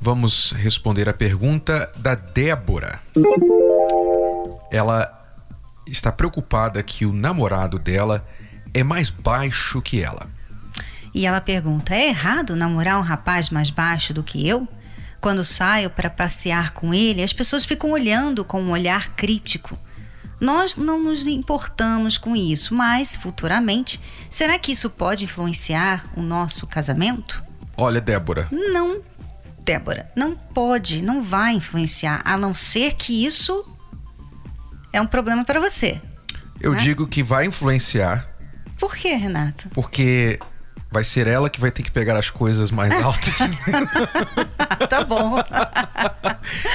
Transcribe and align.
vamos 0.00 0.52
responder 0.52 1.08
a 1.08 1.12
pergunta 1.12 1.92
da 1.96 2.14
Débora. 2.14 3.00
Ela 4.70 5.16
está 5.86 6.10
preocupada 6.10 6.82
que 6.82 7.04
o 7.04 7.12
namorado 7.12 7.78
dela 7.78 8.26
é 8.72 8.82
mais 8.82 9.10
baixo 9.10 9.82
que 9.82 10.02
ela. 10.02 10.28
E 11.12 11.26
ela 11.26 11.40
pergunta: 11.40 11.94
é 11.94 12.08
errado 12.08 12.56
namorar 12.56 12.98
um 12.98 13.02
rapaz 13.02 13.50
mais 13.50 13.70
baixo 13.70 14.14
do 14.14 14.22
que 14.22 14.48
eu? 14.48 14.66
Quando 15.20 15.44
saio 15.44 15.90
para 15.90 16.08
passear 16.08 16.70
com 16.70 16.94
ele, 16.94 17.22
as 17.22 17.32
pessoas 17.32 17.66
ficam 17.66 17.90
olhando 17.90 18.44
com 18.44 18.62
um 18.62 18.70
olhar 18.70 19.10
crítico. 19.10 19.78
Nós 20.40 20.76
não 20.76 21.02
nos 21.02 21.26
importamos 21.26 22.16
com 22.16 22.34
isso, 22.34 22.74
mas 22.74 23.14
futuramente, 23.16 24.00
será 24.30 24.58
que 24.58 24.72
isso 24.72 24.88
pode 24.88 25.24
influenciar 25.24 26.06
o 26.16 26.22
nosso 26.22 26.66
casamento? 26.66 27.42
Olha, 27.76 28.00
Débora. 28.00 28.48
Não, 28.50 29.02
Débora, 29.70 30.08
não 30.16 30.34
pode, 30.34 31.00
não 31.00 31.22
vai 31.22 31.54
influenciar, 31.54 32.20
a 32.24 32.36
não 32.36 32.52
ser 32.52 32.94
que 32.94 33.24
isso 33.24 33.64
é 34.92 35.00
um 35.00 35.06
problema 35.06 35.44
para 35.44 35.60
você. 35.60 36.00
Eu 36.60 36.72
né? 36.72 36.80
digo 36.80 37.06
que 37.06 37.22
vai 37.22 37.46
influenciar. 37.46 38.28
Por 38.76 38.96
que, 38.96 39.14
Renato? 39.14 39.68
Porque 39.68 40.40
vai 40.90 41.04
ser 41.04 41.26
ela 41.26 41.48
que 41.48 41.60
vai 41.60 41.70
ter 41.70 41.82
que 41.82 41.90
pegar 41.90 42.16
as 42.16 42.30
coisas 42.30 42.70
mais 42.70 42.92
altas. 43.02 43.34
tá 44.88 45.04
bom. 45.04 45.36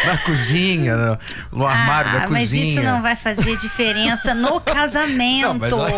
Na 0.06 0.18
cozinha, 0.26 0.96
no, 0.96 1.20
no 1.60 1.68
armário 1.68 2.12
ah, 2.12 2.14
da 2.14 2.28
cozinha. 2.28 2.30
Mas 2.30 2.52
isso 2.54 2.84
não 2.84 3.02
vai 3.02 3.16
fazer 3.16 3.58
diferença 3.58 4.34
no 4.34 4.60
casamento. 4.62 5.26
Não, 5.46 5.60
mas 5.60 5.74
lá, 5.74 5.90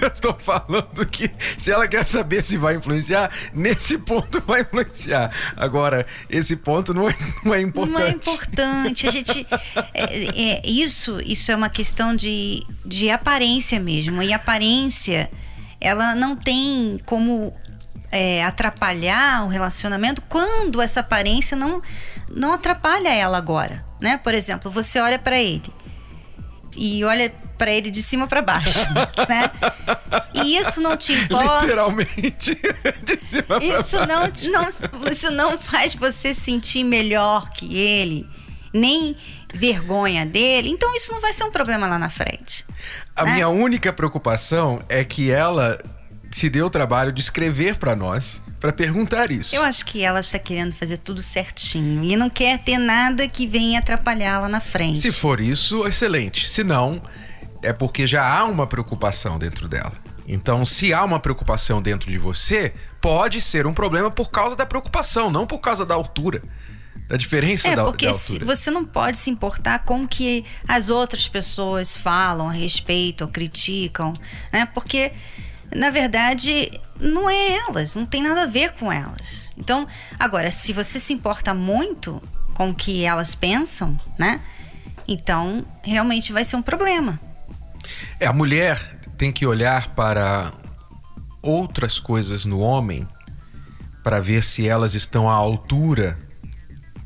eu 0.00 0.08
estou 0.08 0.36
falando 0.38 1.06
que 1.06 1.30
se 1.56 1.70
ela 1.70 1.86
quer 1.88 2.04
saber 2.04 2.42
se 2.42 2.56
vai 2.56 2.76
influenciar, 2.76 3.30
nesse 3.52 3.98
ponto 3.98 4.42
vai 4.46 4.62
influenciar. 4.62 5.30
Agora, 5.56 6.06
esse 6.28 6.56
ponto 6.56 6.94
não 6.94 7.08
é, 7.08 7.14
não 7.44 7.54
é 7.54 7.60
importante. 7.60 7.92
Não 7.92 8.00
é 8.00 8.10
importante. 8.10 9.08
A 9.08 9.10
gente. 9.10 9.46
É, 9.94 10.58
é, 10.58 10.62
isso, 10.64 11.20
isso 11.24 11.50
é 11.50 11.56
uma 11.56 11.68
questão 11.68 12.14
de, 12.14 12.62
de 12.84 13.10
aparência 13.10 13.80
mesmo. 13.80 14.22
E 14.22 14.32
aparência 14.32 15.30
ela 15.80 16.14
não 16.14 16.36
tem 16.36 16.98
como 17.06 17.52
é, 18.12 18.44
atrapalhar 18.44 19.44
o 19.44 19.48
relacionamento 19.48 20.22
quando 20.28 20.82
essa 20.82 21.00
aparência 21.00 21.56
não, 21.56 21.80
não 22.28 22.52
atrapalha 22.52 23.08
ela 23.08 23.38
agora, 23.38 23.84
né? 24.00 24.16
Por 24.18 24.34
exemplo, 24.34 24.70
você 24.70 25.00
olha 25.00 25.18
para 25.18 25.38
ele 25.38 25.72
e 26.76 27.04
olha 27.04 27.32
para 27.56 27.70
ele 27.70 27.90
de 27.90 28.02
cima 28.02 28.26
para 28.26 28.40
baixo, 28.40 28.80
né? 29.28 29.50
E 30.34 30.56
isso 30.56 30.80
não 30.80 30.96
te 30.96 31.12
importa. 31.12 31.60
Literalmente 31.60 32.58
de 33.04 33.18
cima 33.22 33.58
isso 33.78 33.96
não, 34.06 34.22
não, 34.50 35.10
isso 35.10 35.30
não 35.30 35.58
faz 35.58 35.94
você 35.94 36.32
sentir 36.32 36.84
melhor 36.84 37.50
que 37.50 37.76
ele, 37.76 38.26
nem 38.72 39.16
vergonha 39.52 40.24
dele. 40.24 40.70
Então 40.70 40.94
isso 40.94 41.12
não 41.12 41.20
vai 41.20 41.32
ser 41.32 41.44
um 41.44 41.50
problema 41.50 41.86
lá 41.86 41.98
na 41.98 42.10
frente. 42.10 42.64
A 43.14 43.24
né? 43.24 43.34
minha 43.34 43.48
única 43.48 43.92
preocupação 43.92 44.82
é 44.88 45.04
que 45.04 45.30
ela 45.30 45.78
se 46.30 46.48
deu 46.48 46.66
o 46.66 46.70
trabalho 46.70 47.12
de 47.12 47.20
escrever 47.20 47.76
para 47.76 47.96
nós 47.96 48.40
para 48.60 48.72
perguntar 48.72 49.30
isso. 49.30 49.56
Eu 49.56 49.62
acho 49.62 49.84
que 49.86 50.02
ela 50.02 50.20
está 50.20 50.38
querendo 50.38 50.74
fazer 50.74 50.98
tudo 50.98 51.22
certinho 51.22 52.04
e 52.04 52.14
não 52.14 52.28
quer 52.28 52.58
ter 52.58 52.76
nada 52.76 53.26
que 53.26 53.46
venha 53.46 53.78
atrapalhá-la 53.78 54.48
na 54.48 54.60
frente. 54.60 54.98
Se 54.98 55.10
for 55.10 55.40
isso, 55.40 55.86
excelente. 55.86 56.46
Se 56.46 56.62
não, 56.62 57.02
é 57.62 57.72
porque 57.72 58.06
já 58.06 58.22
há 58.22 58.44
uma 58.44 58.66
preocupação 58.66 59.38
dentro 59.38 59.66
dela. 59.66 59.94
Então, 60.28 60.64
se 60.64 60.92
há 60.92 61.02
uma 61.02 61.18
preocupação 61.18 61.82
dentro 61.82 62.08
de 62.08 62.18
você, 62.18 62.72
pode 63.00 63.40
ser 63.40 63.66
um 63.66 63.72
problema 63.72 64.10
por 64.10 64.30
causa 64.30 64.54
da 64.54 64.66
preocupação, 64.66 65.30
não 65.30 65.46
por 65.46 65.58
causa 65.58 65.84
da 65.84 65.94
altura 65.94 66.42
da 67.10 67.16
diferença 67.16 67.68
é, 67.68 67.74
da, 67.74 67.84
porque 67.84 68.06
da 68.06 68.12
altura. 68.12 68.44
você 68.46 68.70
não 68.70 68.84
pode 68.84 69.16
se 69.16 69.30
importar 69.30 69.80
com 69.80 70.04
o 70.04 70.08
que 70.08 70.44
as 70.66 70.90
outras 70.90 71.26
pessoas 71.26 71.96
falam 71.96 72.48
a 72.48 72.52
respeito 72.52 73.22
ou 73.22 73.28
criticam, 73.28 74.14
né? 74.52 74.64
Porque 74.66 75.10
na 75.74 75.90
verdade 75.90 76.70
não 77.00 77.28
é 77.28 77.56
elas, 77.56 77.96
não 77.96 78.06
tem 78.06 78.22
nada 78.22 78.44
a 78.44 78.46
ver 78.46 78.74
com 78.74 78.92
elas. 78.92 79.52
Então, 79.58 79.88
agora, 80.20 80.52
se 80.52 80.72
você 80.72 81.00
se 81.00 81.12
importa 81.12 81.52
muito 81.52 82.22
com 82.54 82.70
o 82.70 82.74
que 82.74 83.02
elas 83.02 83.34
pensam, 83.34 83.98
né? 84.16 84.40
Então, 85.08 85.66
realmente 85.82 86.32
vai 86.32 86.44
ser 86.44 86.54
um 86.54 86.62
problema. 86.62 87.18
É, 88.20 88.26
a 88.28 88.32
mulher 88.32 89.00
tem 89.18 89.32
que 89.32 89.44
olhar 89.44 89.96
para 89.96 90.52
outras 91.42 91.98
coisas 91.98 92.44
no 92.44 92.60
homem 92.60 93.04
para 94.04 94.20
ver 94.20 94.44
se 94.44 94.68
elas 94.68 94.94
estão 94.94 95.28
à 95.28 95.34
altura 95.34 96.29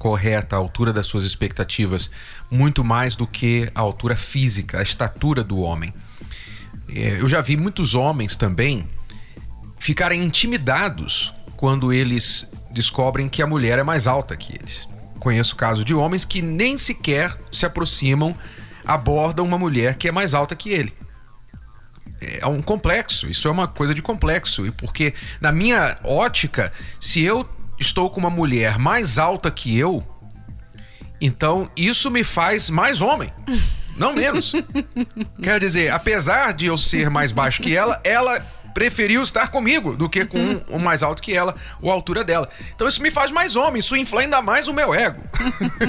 correta, 0.04 0.54
a 0.54 0.59
altura 0.59 0.92
das 0.92 1.06
suas 1.06 1.25
expectativas, 1.25 2.10
muito 2.50 2.84
mais 2.84 3.16
do 3.16 3.26
que 3.26 3.70
a 3.75 3.81
altura 3.81 4.15
física, 4.15 4.81
a 4.81 4.82
estatura 4.82 5.42
do 5.42 5.59
homem. 5.60 5.94
É, 6.91 7.20
eu 7.20 7.26
já 7.26 7.41
vi 7.41 7.56
muitos 7.56 7.94
homens 7.94 8.37
também 8.37 8.87
ficarem 9.78 10.22
intimidados 10.22 11.32
quando 11.56 11.91
eles 11.91 12.47
descobrem 12.70 13.31
que 13.31 13.41
a 13.41 13.47
mulher 13.47 13.78
é 13.78 13.82
mais 13.82 14.06
alta 14.06 14.37
que 14.37 14.53
eles. 14.53 14.87
Conheço 15.19 15.56
casos 15.56 15.87
de 15.87 15.94
homens 15.94 16.26
que 16.26 16.43
nem 16.43 16.76
sequer 16.76 17.34
se 17.50 17.64
aproximam, 17.64 18.37
abordam 18.84 19.47
uma 19.47 19.56
mulher 19.56 19.94
que 19.94 20.06
é 20.06 20.12
mais 20.12 20.34
alta 20.34 20.54
que 20.54 20.69
ele. 20.69 20.93
É 22.20 22.47
um 22.47 22.60
complexo, 22.60 23.26
isso 23.26 23.48
é 23.48 23.50
uma 23.50 23.66
coisa 23.66 23.94
de 23.94 24.03
complexo. 24.03 24.66
E 24.66 24.70
porque, 24.70 25.14
na 25.41 25.50
minha 25.50 25.97
ótica, 26.04 26.70
se 27.00 27.22
eu 27.22 27.48
estou 27.78 28.10
com 28.10 28.20
uma 28.20 28.30
mulher 28.30 28.78
mais 28.78 29.18
alta 29.18 29.50
que 29.50 29.78
eu, 29.78 30.04
então 31.20 31.70
isso 31.76 32.10
me 32.10 32.22
faz 32.22 32.68
mais 32.68 33.00
homem. 33.00 33.32
Não 33.96 34.12
menos. 34.12 34.52
Quer 35.42 35.60
dizer, 35.60 35.90
apesar 35.90 36.52
de 36.52 36.66
eu 36.66 36.76
ser 36.76 37.08
mais 37.08 37.32
baixo 37.32 37.62
que 37.62 37.74
ela, 37.74 38.00
ela 38.04 38.40
preferiu 38.74 39.22
estar 39.22 39.48
comigo 39.48 39.96
do 39.96 40.08
que 40.08 40.24
com 40.24 40.38
um, 40.38 40.60
um, 40.72 40.78
mais 40.78 41.02
alto 41.02 41.22
que 41.22 41.32
ela, 41.32 41.54
ou 41.80 41.90
a 41.90 41.94
altura 41.94 42.24
dela. 42.24 42.48
Então 42.74 42.88
isso 42.88 43.00
me 43.00 43.10
faz 43.10 43.30
mais 43.30 43.54
homem, 43.54 43.78
isso 43.78 43.96
infla 43.96 44.22
ainda 44.22 44.42
mais 44.42 44.66
o 44.66 44.74
meu 44.74 44.92
ego. 44.92 45.22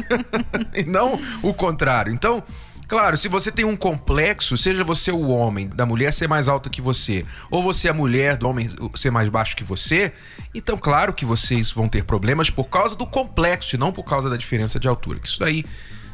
e 0.74 0.84
não 0.84 1.20
o 1.42 1.54
contrário. 1.54 2.14
Então, 2.14 2.44
Claro, 2.88 3.18
se 3.18 3.28
você 3.28 3.52
tem 3.52 3.66
um 3.66 3.76
complexo, 3.76 4.56
seja 4.56 4.84
você 4.84 5.12
o 5.12 5.30
homem 5.30 5.68
da 5.68 5.88
mulher 5.88 6.14
ser 6.14 6.28
mais 6.28 6.48
alta 6.48 6.70
que 6.70 6.82
você, 6.82 7.26
ou 7.50 7.64
você 7.64 7.90
a 7.90 7.94
mulher 7.94 8.38
do 8.38 8.48
homem 8.48 8.70
ser 8.94 9.10
mais 9.10 9.28
baixo 9.28 9.56
que 9.56 9.64
você, 9.64 10.14
então 10.58 10.78
claro 10.78 11.14
que 11.14 11.26
vocês 11.26 11.72
vão 11.72 11.88
ter 11.88 12.04
problemas 12.04 12.50
por 12.50 12.66
causa 12.66 12.96
do 12.96 13.06
complexo 13.06 13.76
e 13.76 13.80
não 13.80 13.92
por 13.92 14.04
causa 14.04 14.30
da 14.30 14.38
diferença 14.38 14.80
de 14.80 14.88
altura. 14.88 15.20
Que 15.20 15.28
isso 15.28 15.40
daí 15.40 15.66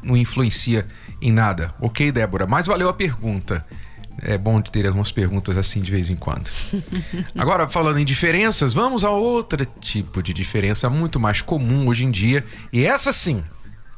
não 0.03 0.17
influencia 0.17 0.87
em 1.21 1.31
nada. 1.31 1.73
Ok, 1.79 2.11
Débora? 2.11 2.47
Mas 2.47 2.67
valeu 2.67 2.89
a 2.89 2.93
pergunta. 2.93 3.65
É 4.21 4.37
bom 4.37 4.61
ter 4.61 4.85
algumas 4.85 5.11
perguntas 5.11 5.57
assim 5.57 5.81
de 5.81 5.89
vez 5.89 6.09
em 6.09 6.15
quando. 6.15 6.49
Agora, 7.37 7.67
falando 7.67 7.99
em 7.99 8.05
diferenças, 8.05 8.73
vamos 8.73 9.03
a 9.03 9.09
outro 9.09 9.65
tipo 9.79 10.21
de 10.21 10.33
diferença 10.33 10.89
muito 10.89 11.19
mais 11.19 11.41
comum 11.41 11.87
hoje 11.87 12.05
em 12.05 12.11
dia. 12.11 12.45
E 12.71 12.85
essa 12.85 13.11
sim 13.11 13.43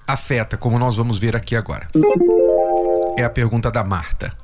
afeta, 0.07 0.57
como 0.57 0.77
nós 0.77 0.95
vamos 0.95 1.17
ver 1.17 1.35
aqui 1.35 1.55
agora. 1.55 1.87
É 3.17 3.23
a 3.23 3.29
pergunta 3.29 3.71
da 3.71 3.83
Marta. 3.83 4.35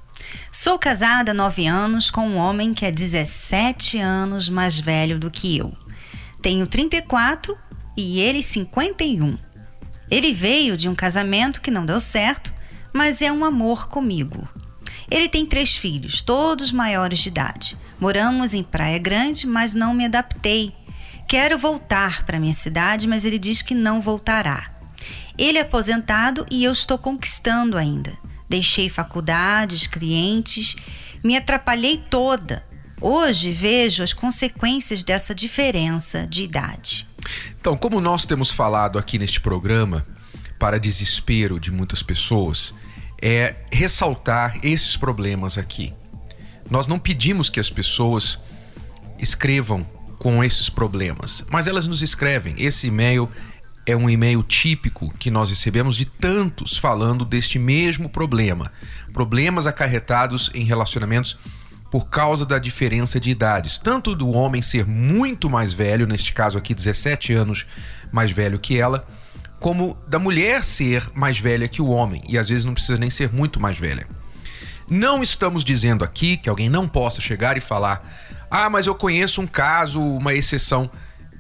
Sou 0.52 0.78
casada 0.78 1.32
há 1.32 1.34
nove 1.34 1.68
anos 1.68 2.10
com 2.10 2.22
um 2.22 2.38
homem 2.38 2.74
que 2.74 2.86
é 2.86 2.92
17 2.92 4.00
anos 4.00 4.50
mais 4.50 4.80
velho 4.80 5.20
do 5.20 5.30
que 5.30 5.58
eu. 5.58 5.74
Tenho 6.42 6.66
34 6.66 7.58
e 7.98 8.20
ele 8.20 8.42
51. 8.42 9.38
Ele 10.10 10.34
veio 10.34 10.78
de 10.78 10.90
um 10.90 10.96
casamento 10.96 11.62
que 11.62 11.70
não 11.70 11.86
deu 11.86 12.00
certo, 12.00 12.54
mas 12.94 13.22
é 13.22 13.32
um 13.32 13.46
amor 13.46 13.88
comigo. 13.88 14.48
Ele 15.12 15.28
tem 15.28 15.46
três 15.46 15.76
filhos, 15.76 16.22
todos 16.22 16.72
maiores 16.72 17.20
de 17.20 17.30
idade. 17.30 17.78
Moramos 18.00 18.54
em 18.54 18.64
Praia 18.64 18.98
Grande, 18.98 19.46
mas 19.46 19.74
não 19.74 19.94
me 19.94 20.06
adaptei. 20.06 20.74
Quero 21.28 21.58
voltar 21.58 22.24
para 22.26 22.40
minha 22.40 22.54
cidade, 22.54 23.08
mas 23.08 23.26
ele 23.26 23.38
diz 23.38 23.62
que 23.62 23.76
não 23.76 24.02
voltará. 24.02 24.72
Ele 25.38 25.58
é 25.58 25.62
aposentado 25.62 26.46
e 26.50 26.64
eu 26.64 26.72
estou 26.72 26.98
conquistando 26.98 27.78
ainda. 27.78 28.18
Deixei 28.48 28.90
faculdades, 28.90 29.88
clientes, 29.88 30.76
me 31.24 31.38
atrapalhei 31.38 31.98
toda. 32.10 32.66
Hoje 33.02 33.52
vejo 33.52 34.04
as 34.04 34.12
consequências 34.12 35.04
dessa 35.04 35.34
diferença 35.34 36.28
de 36.28 36.44
idade. 36.44 37.08
Então, 37.60 37.78
como 37.78 38.02
nós 38.02 38.26
temos 38.26 38.52
falado 38.52 39.00
aqui 39.00 39.18
neste 39.18 39.40
programa, 39.40 40.06
para 40.58 40.80
desespero 40.80 41.60
de 41.60 41.72
muitas 41.72 42.04
pessoas, 42.04 42.74
é 43.22 43.56
ressaltar 43.72 44.60
esses 44.64 44.98
problemas 44.98 45.58
aqui. 45.58 45.94
Nós 46.70 46.88
não 46.88 47.00
pedimos 47.00 47.50
que 47.50 47.60
as 47.60 47.70
pessoas 47.70 48.38
escrevam 49.18 49.88
com 50.18 50.44
esses 50.44 50.70
problemas, 50.70 51.46
mas 51.50 51.68
elas 51.68 51.88
nos 51.88 52.02
escrevem. 52.02 52.56
Esse 52.58 52.88
e-mail 52.88 53.30
é 53.86 53.96
um 53.96 54.10
e-mail 54.10 54.44
típico 54.44 55.12
que 55.18 55.32
nós 55.32 55.50
recebemos 55.50 55.96
de 55.96 56.06
tantos 56.06 56.78
falando 56.78 57.24
deste 57.24 57.58
mesmo 57.58 58.10
problema. 58.10 58.72
Problemas 59.14 59.66
acarretados 59.66 60.52
em 60.54 60.64
relacionamentos 60.66 61.38
por 61.92 62.08
causa 62.08 62.46
da 62.46 62.60
diferença 62.60 63.20
de 63.20 63.32
idades, 63.32 63.78
tanto 63.78 64.16
do 64.16 64.30
homem 64.30 64.62
ser 64.62 64.86
muito 64.86 65.50
mais 65.50 65.74
velho, 65.74 66.06
neste 66.06 66.34
caso 66.34 66.58
aqui 66.58 66.74
17 66.74 67.34
anos 67.34 67.66
mais 68.12 68.32
velho 68.32 68.60
que 68.60 68.78
ela, 68.78 69.08
como 69.60 69.98
da 70.08 70.20
mulher 70.20 70.64
ser 70.64 71.10
mais 71.14 71.40
velha 71.40 71.68
que 71.68 71.82
o 71.82 71.88
homem, 71.88 72.22
e 72.28 72.38
às 72.38 72.50
vezes 72.50 72.66
não 72.66 72.74
precisa 72.74 72.98
nem 72.98 73.10
ser 73.10 73.34
muito 73.34 73.60
mais 73.60 73.78
velha. 73.78 74.08
Não 74.90 75.22
estamos 75.22 75.64
dizendo 75.64 76.04
aqui 76.04 76.38
que 76.38 76.50
alguém 76.50 76.70
não 76.70 76.88
possa 76.88 77.22
chegar 77.22 77.58
e 77.58 77.62
falar: 77.62 78.02
"Ah, 78.50 78.70
mas 78.70 78.88
eu 78.88 78.96
conheço 78.96 79.42
um 79.42 79.48
caso, 79.48 80.02
uma 80.02 80.34
exceção" 80.34 80.90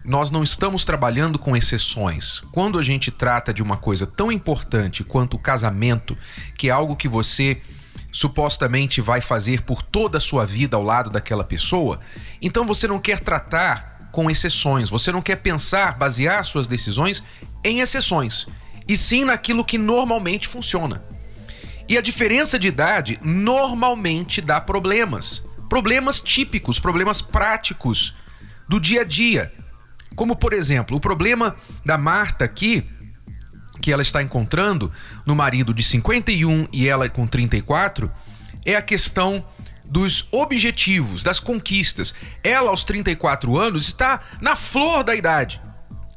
nós 0.04 0.32
não 0.32 0.44
estamos 0.44 0.86
trabalhando 0.86 1.38
com 1.38 1.56
exceções. 1.56 2.42
Quando 2.52 2.80
a 2.80 2.82
gente 2.82 3.12
trata 3.12 3.54
de 3.54 3.62
uma 3.62 3.78
coisa 3.78 4.08
tão 4.08 4.32
importante 4.32 5.04
quanto 5.04 5.36
o 5.36 5.40
casamento, 5.40 6.18
que 6.58 6.70
é 6.70 6.72
algo 6.72 6.96
que 6.96 7.08
você 7.08 7.62
supostamente 8.12 9.02
vai 9.02 9.22
fazer 9.22 9.62
por 9.62 9.82
toda 9.82 10.18
a 10.18 10.22
sua 10.22 10.46
vida 10.46 10.76
ao 10.76 10.84
lado 10.84 11.10
daquela 11.10 11.44
pessoa, 11.44 12.00
então 12.42 12.66
você 12.66 12.88
não 12.88 13.00
quer 13.00 13.20
tratar 13.20 14.10
com 14.12 14.30
exceções, 14.30 14.90
você 14.90 15.12
não 15.12 15.22
quer 15.22 15.38
pensar, 15.38 15.98
basear 15.98 16.44
suas 16.44 16.68
decisões 16.68 17.24
em 17.64 17.80
exceções, 17.80 18.48
e 18.88 18.98
sim 18.98 19.24
naquilo 19.24 19.64
que 19.64 19.78
normalmente 19.78 20.48
funciona. 20.48 21.04
E 21.88 21.98
a 21.98 22.02
diferença 22.02 22.60
de 22.60 22.68
idade 22.68 23.20
normalmente 23.24 24.42
dá 24.42 24.62
problemas. 24.62 25.44
Problemas 25.68 26.20
típicos, 26.20 26.80
problemas 26.80 27.22
práticos 27.22 28.16
do 28.68 28.80
dia 28.80 29.02
a 29.02 29.04
dia. 29.04 29.52
Como, 30.16 30.36
por 30.36 30.54
exemplo, 30.54 30.98
o 30.98 31.00
problema 31.00 31.56
da 31.84 31.98
Marta 31.98 32.46
aqui, 32.46 32.88
que 33.82 33.92
ela 33.92 34.02
está 34.02 34.22
encontrando 34.22 34.92
no 35.26 35.36
marido 35.36 35.74
de 35.74 35.84
51 35.84 36.68
e 36.72 36.88
ela 36.88 37.10
com 37.10 37.26
34, 37.26 38.12
é 38.66 38.76
a 38.76 38.82
questão 38.82 39.46
dos 39.90 40.28
objetivos, 40.32 41.24
das 41.24 41.40
conquistas. 41.40 42.14
Ela, 42.44 42.70
aos 42.70 42.84
34 42.84 43.58
anos, 43.58 43.88
está 43.88 44.22
na 44.40 44.56
flor 44.56 45.04
da 45.04 45.16
idade. 45.16 45.60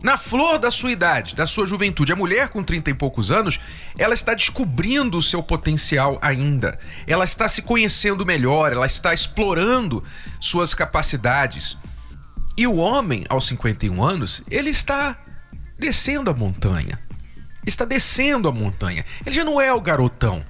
Na 0.03 0.19
flor 0.19 0.59
da 0.59 0.71
sua 0.71 0.91
idade, 0.91 1.35
da 1.35 1.47
sua 1.47 1.65
juventude. 1.65 2.13
A 2.13 2.17
mulher 2.17 2.49
com 2.49 2.63
30 2.63 2.91
e 2.91 2.95
poucos 2.95 3.31
anos, 3.31 3.61
ela 3.97 4.13
está 4.13 4.35
descobrindo 4.35 5.17
o 5.17 5.23
seu 5.23 5.43
potencial 5.43 6.19
ainda. 6.21 6.79
Ela 7.07 7.25
está 7.25 7.49
se 7.49 7.63
conhecendo 7.63 8.27
melhor, 8.27 8.73
ela 8.73 8.87
está 8.87 9.15
explorando 9.15 10.03
suas 10.41 10.75
capacidades. 10.75 11.79
E 12.59 12.67
o 12.67 12.77
homem, 12.77 13.25
aos 13.29 13.47
51 13.47 14.03
anos, 14.03 14.43
ele 14.51 14.71
está 14.71 15.17
descendo 15.79 16.31
a 16.31 16.35
montanha. 16.35 16.99
Está 17.67 17.85
descendo 17.85 18.49
a 18.49 18.53
montanha. 18.53 19.05
Ele 19.25 19.35
já 19.35 19.45
não 19.45 19.61
é 19.61 19.73
o 19.73 19.81
garotão. 19.81 20.45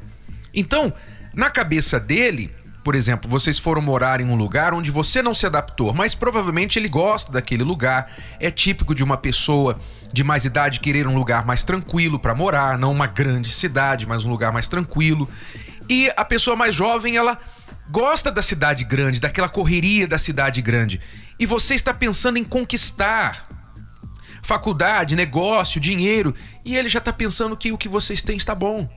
Então, 0.54 0.92
na 1.34 1.50
cabeça 1.50 2.00
dele, 2.00 2.54
por 2.84 2.94
exemplo, 2.94 3.30
vocês 3.30 3.58
foram 3.58 3.80
morar 3.80 4.20
em 4.20 4.24
um 4.24 4.34
lugar 4.34 4.74
onde 4.74 4.90
você 4.90 5.22
não 5.22 5.34
se 5.34 5.46
adaptou, 5.46 5.92
mas 5.92 6.14
provavelmente 6.14 6.78
ele 6.78 6.88
gosta 6.88 7.30
daquele 7.30 7.62
lugar. 7.62 8.10
É 8.40 8.50
típico 8.50 8.94
de 8.94 9.04
uma 9.04 9.16
pessoa 9.16 9.78
de 10.12 10.24
mais 10.24 10.44
idade 10.44 10.80
querer 10.80 11.06
um 11.06 11.14
lugar 11.14 11.44
mais 11.44 11.62
tranquilo 11.62 12.18
para 12.18 12.34
morar, 12.34 12.78
não 12.78 12.90
uma 12.90 13.06
grande 13.06 13.52
cidade, 13.52 14.06
mas 14.06 14.24
um 14.24 14.30
lugar 14.30 14.52
mais 14.52 14.66
tranquilo. 14.66 15.28
E 15.88 16.10
a 16.16 16.24
pessoa 16.24 16.56
mais 16.56 16.74
jovem, 16.74 17.16
ela 17.16 17.38
gosta 17.90 18.30
da 18.30 18.42
cidade 18.42 18.84
grande, 18.84 19.20
daquela 19.20 19.48
correria 19.48 20.06
da 20.06 20.16
cidade 20.16 20.62
grande 20.62 21.00
e 21.38 21.46
você 21.46 21.74
está 21.74 21.92
pensando 21.92 22.38
em 22.38 22.44
conquistar 22.44 23.48
faculdade, 24.42 25.14
negócio, 25.14 25.80
dinheiro, 25.80 26.34
e 26.64 26.76
ele 26.76 26.88
já 26.88 26.98
está 26.98 27.12
pensando 27.12 27.56
que 27.56 27.72
o 27.72 27.78
que 27.78 27.88
vocês 27.88 28.20
têm 28.20 28.36
está 28.36 28.54
bom. 28.54 28.88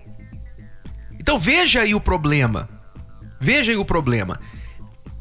Então 1.20 1.38
veja 1.38 1.82
aí 1.82 1.94
o 1.94 2.02
problema. 2.02 2.68
Veja 3.40 3.72
aí 3.72 3.78
o 3.78 3.86
problema. 3.86 4.40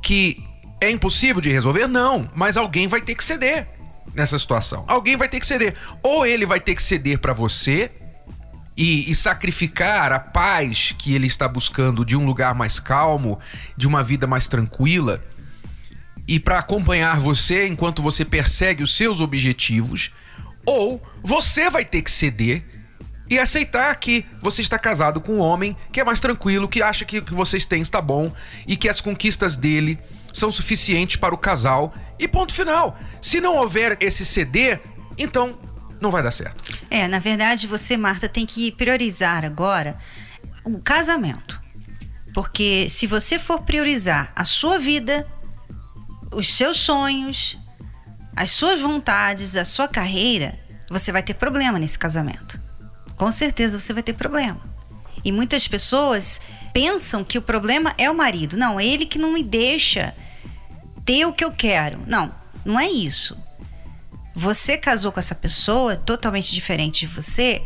Que 0.03 0.43
é 0.81 0.91
impossível 0.91 1.41
de 1.41 1.53
resolver? 1.53 1.87
Não, 1.87 2.29
mas 2.35 2.57
alguém 2.57 2.89
vai 2.89 3.01
ter 3.01 3.15
que 3.15 3.25
ceder 3.25 3.69
nessa 4.15 4.39
situação. 4.39 4.85
Alguém 4.89 5.17
vai 5.17 5.29
ter 5.29 5.41
que 5.41 5.47
ceder. 5.47 5.75
Ou 6.03 6.27
ele 6.27 6.47
vai 6.47 6.61
ter 6.61 6.75
que 6.75 6.83
ceder 6.83 7.19
para 7.19 7.33
você 7.33 7.91
e, 8.77 9.11
e, 9.11 9.15
sacrificar 9.15 10.13
a 10.13 10.19
paz 10.19 10.95
que 10.99 11.15
ele 11.15 11.27
está 11.27 11.47
buscando 11.47 12.05
de 12.05 12.17
um 12.17 12.27
lugar 12.27 12.55
mais 12.55 12.81
calmo, 12.81 13.39
de 13.77 13.87
uma 13.87 14.03
vida 14.03 14.27
mais 14.27 14.47
tranquila 14.47 15.23
e 16.27 16.41
para 16.41 16.59
acompanhar 16.59 17.19
você 17.19 17.67
enquanto 17.67 18.03
você 18.03 18.25
persegue 18.25 18.83
os 18.83 18.97
seus 18.97 19.21
objetivos, 19.21 20.11
ou 20.65 21.03
você 21.23 21.69
vai 21.69 21.85
ter 21.85 22.03
que 22.03 22.11
ceder 22.11 22.65
e 23.29 23.39
aceitar 23.39 23.95
que 23.97 24.25
você 24.41 24.63
está 24.63 24.79
casado 24.79 25.21
com 25.21 25.35
um 25.35 25.41
homem 25.41 25.77
que 25.93 26.01
é 26.01 26.05
mais 26.05 26.21
tranquilo, 26.21 26.69
que 26.69 26.83
acha 26.83 27.05
que 27.05 27.19
o 27.19 27.25
que 27.25 27.35
vocês 27.35 27.65
têm 27.65 27.81
está 27.81 28.01
bom 28.01 28.33
e 28.67 28.77
que 28.77 28.89
as 28.89 29.01
conquistas 29.01 29.57
dele 29.57 29.99
são 30.33 30.51
suficientes 30.51 31.17
para 31.17 31.35
o 31.35 31.39
casal. 31.39 31.95
E 32.19 32.29
ponto 32.29 32.53
final. 32.53 32.99
Se 33.21 33.41
não 33.41 33.57
houver 33.57 33.97
esse 34.01 34.25
ceder, 34.25 34.81
então 35.17 35.59
não 36.01 36.11
vai 36.11 36.23
dar 36.23 36.31
certo. 36.31 36.79
É, 36.91 37.09
na 37.09 37.19
verdade, 37.19 37.67
você, 37.67 37.97
Marta, 37.97 38.29
tem 38.29 38.45
que 38.45 38.73
priorizar 38.73 39.45
agora 39.45 39.97
o 40.65 40.79
casamento. 40.79 41.61
Porque 42.35 42.89
se 42.89 43.07
você 43.07 43.39
for 43.39 43.63
priorizar 43.63 44.33
a 44.35 44.45
sua 44.45 44.79
vida, 44.79 45.27
os 46.33 46.55
seus 46.55 46.79
sonhos, 46.79 47.59
as 48.37 48.51
suas 48.51 48.81
vontades, 48.81 49.57
a 49.57 49.65
sua 49.65 49.89
carreira, 49.89 50.59
você 50.91 51.13
vai 51.13 51.23
ter 51.23 51.35
problema 51.35 51.79
nesse 51.79 51.99
casamento. 51.99 52.61
Com 53.17 53.31
certeza 53.31 53.79
você 53.79 53.93
vai 53.93 54.03
ter 54.03 54.13
problema. 54.13 54.61
E 55.25 55.33
muitas 55.33 55.67
pessoas 55.67 56.41
pensam 56.73 57.25
que 57.25 57.39
o 57.39 57.43
problema 57.43 57.95
é 57.97 58.11
o 58.11 58.15
marido. 58.15 58.57
Não, 58.57 58.79
é 58.79 58.87
ele 58.87 59.07
que 59.07 59.19
não 59.19 59.33
me 59.33 59.43
deixa 59.43 60.15
ter 61.05 61.25
o 61.27 61.33
que 61.33 61.45
eu 61.45 61.53
quero. 61.53 62.01
Não, 62.07 62.35
não 62.65 62.79
é 62.79 62.89
isso. 62.91 63.37
Você 64.35 64.77
casou 64.77 65.13
com 65.13 65.21
essa 65.21 65.35
pessoa 65.35 65.97
totalmente 65.97 66.53
diferente 66.53 67.07
de 67.07 67.15
você 67.15 67.63